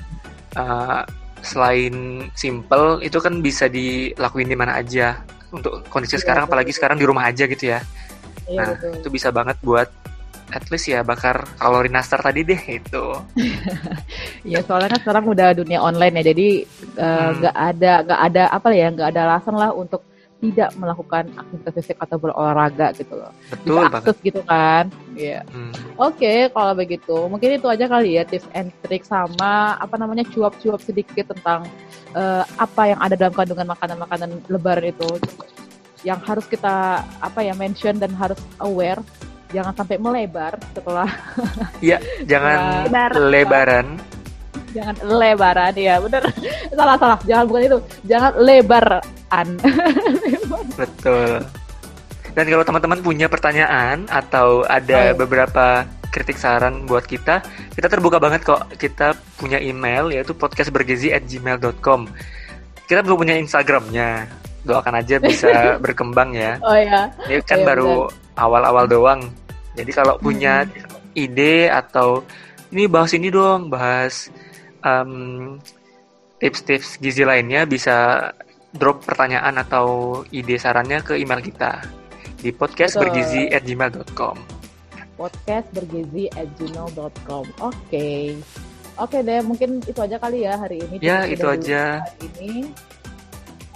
uh, 0.55 1.03
selain 1.43 1.95
simple 2.33 3.03
itu 3.03 3.19
kan 3.19 3.43
bisa 3.43 3.67
dilakuin 3.67 4.47
di 4.47 4.55
mana 4.55 4.79
aja. 4.79 5.19
Untuk 5.51 5.83
kondisi 5.91 6.15
Iya, 6.15 6.23
sekarang 6.23 6.47
betul, 6.47 6.53
apalagi 6.55 6.73
sekarang 6.73 6.97
di 6.97 7.05
rumah 7.05 7.27
aja 7.27 7.45
gitu 7.45 7.75
ya. 7.75 7.83
Iya 8.47 8.55
Nah, 8.55 8.69
betul. 8.79 9.03
itu 9.03 9.09
bisa 9.11 9.29
banget 9.35 9.59
buat 9.61 9.91
at 10.53 10.69
least 10.69 10.87
ya 10.87 11.01
bakar 11.03 11.43
kalori 11.59 11.91
nastar 11.91 12.23
tadi 12.23 12.47
deh 12.47 12.63
itu. 12.71 13.05
Iya 14.47 14.59
soalnya 14.63 14.95
kan 14.95 15.01
sekarang 15.03 15.25
udah 15.27 15.49
dunia 15.55 15.79
online 15.79 16.19
ya, 16.19 16.35
jadi 16.35 16.49
eh, 16.95 17.03
Hmm. 17.03 17.35
nggak 17.39 17.57
ada 17.57 17.93
nggak 18.07 18.21
ada 18.31 18.43
apa 18.51 18.69
ya 18.71 18.87
nggak 18.91 19.09
ada 19.11 19.21
alasan 19.27 19.55
lah 19.55 19.71
untuk 19.73 20.03
tidak 20.43 20.75
melakukan 20.75 21.31
aktivitas 21.39 21.73
fisik 21.79 21.97
atau 22.03 22.19
berolahraga 22.19 22.91
gitu 22.99 23.15
loh. 23.15 23.31
Betul 23.47 23.63
Bisa 23.63 23.79
banget. 23.87 23.95
aktif 24.03 24.17
gitu 24.27 24.41
kan. 24.43 24.85
Iya. 25.15 25.41
Hmm. 25.55 25.71
Oke, 25.95 26.51
kalau 26.51 26.75
begitu 26.75 27.17
mungkin 27.31 27.55
itu 27.55 27.67
aja 27.71 27.87
kali 27.87 28.19
ya 28.19 28.27
tips 28.27 28.51
and 28.51 28.75
trick 28.83 29.07
sama 29.07 29.79
apa 29.79 29.95
namanya 29.95 30.27
cuap-cuap 30.27 30.83
sedikit 30.83 31.31
tentang 31.31 31.63
eh, 32.13 32.43
apa 32.59 32.83
yang 32.91 32.99
ada 32.99 33.15
dalam 33.15 33.31
kandungan 33.31 33.71
makanan-makanan 33.71 34.31
lebaran 34.51 34.91
itu 34.91 35.11
yang 36.03 36.19
harus 36.27 36.43
kita 36.51 37.07
apa 37.23 37.47
ya 37.47 37.55
mention 37.55 37.95
dan 38.03 38.11
harus 38.19 38.39
aware 38.59 38.99
jangan 39.55 39.71
sampai 39.79 40.03
melebar 40.03 40.59
setelah 40.75 41.07
Jangan 42.27 42.91
Lebar. 42.91 43.11
lebaran. 43.31 43.87
Jangan 44.73 44.97
lebaran 45.03 45.73
ya 45.73 45.95
bener 45.99 46.23
salah 46.77 46.97
salah 46.97 47.19
jangan 47.23 47.45
bukan 47.47 47.63
itu 47.63 47.79
jangan 48.05 48.33
lebaran 48.37 49.49
Betul. 50.73 51.41
Dan 52.33 52.45
kalau 52.49 52.65
teman-teman 52.65 53.01
punya 53.01 53.27
pertanyaan 53.29 54.09
atau 54.09 54.65
ada 54.65 55.13
Oh. 55.13 55.21
beberapa 55.21 55.85
kritik 56.09 56.37
saran 56.37 56.85
buat 56.85 57.05
kita, 57.05 57.41
kita 57.73 57.89
terbuka 57.89 58.17
banget 58.17 58.41
kok. 58.43 58.73
Kita 58.77 59.13
punya 59.37 59.57
email 59.57 60.09
yaitu 60.09 60.33
podcastbergizi@gmail.com. 60.33 62.09
Kita 62.85 63.01
belum 63.01 63.19
punya 63.19 63.37
Instagramnya. 63.37 64.29
Doakan 64.65 64.95
aja 64.97 65.17
bisa 65.19 65.51
berkembang 65.85 66.33
ya. 66.33 66.57
oh 66.63 66.77
ya 66.77 67.11
Ini 67.27 67.43
kan 67.43 67.61
Iya, 67.61 67.67
baru 67.67 68.07
awal-awal 68.37 68.85
doang. 68.87 69.21
Jadi 69.73 69.91
kalau 69.93 70.17
punya 70.17 70.65
ide 71.13 71.69
atau 71.69 72.21
ini 72.69 72.89
bahas 72.89 73.13
ini 73.13 73.29
dong, 73.29 73.69
bahas 73.69 74.33
em, 74.83 75.57
tips-tips 76.37 76.99
gizi 76.99 77.23
lainnya 77.23 77.65
bisa 77.65 78.29
drop 78.73 79.03
pertanyaan 79.03 79.57
atau 79.57 79.87
ide 80.29 80.57
sarannya 80.57 81.01
ke 81.01 81.15
email 81.15 81.39
kita 81.39 81.83
di 82.39 82.51
podcastbergizi@gmail.com. 82.51 84.37
podcast 85.13 85.69
bergizi 85.71 86.27
at 86.33 86.49
gmail.com 86.57 87.45
oke 87.61 88.09
oke 88.97 89.17
deh 89.21 89.39
mungkin 89.41 89.79
itu 89.81 89.97
aja 89.97 90.19
kali 90.19 90.43
ya 90.43 90.57
hari 90.57 90.83
ini 90.83 90.97
Ya, 90.99 91.23
Cukup 91.23 91.33
itu 91.33 91.47
aja. 91.47 91.83
hari 92.03 92.27
ini 92.35 92.53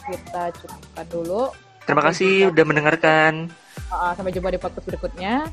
kita 0.03 0.51
cukupkan 0.57 1.07
dulu 1.07 1.43
Terima 1.87 2.03
kasih 2.03 2.51
udah 2.51 2.65
mendengarkan. 2.67 3.47
Uh, 3.87 4.11
sampai 4.19 4.35
jumpa 4.35 4.51
di 4.51 4.59
podcast 4.59 4.83
berikutnya 4.83 5.47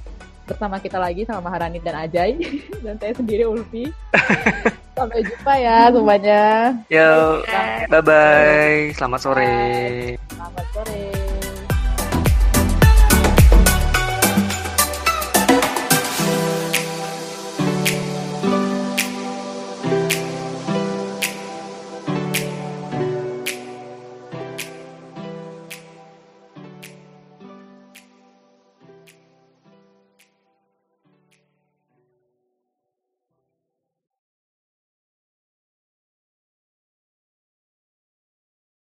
bersama 0.44 0.82
kita 0.82 0.98
lagi 0.98 1.30
sama 1.30 1.46
Maharani 1.46 1.78
dan 1.78 1.94
Ajay 1.94 2.42
dan 2.84 2.98
saya 2.98 3.14
sendiri 3.14 3.46
Ulfi. 3.46 3.86
sampai 4.94 5.20
jumpa 5.26 5.54
ya 5.58 5.78
semuanya. 5.90 6.44
Yo, 6.90 7.42
bye 7.90 8.02
bye. 8.02 8.94
Selamat 8.94 9.20
sore. 9.22 9.54
Selamat 10.30 10.66
sore. 10.74 11.23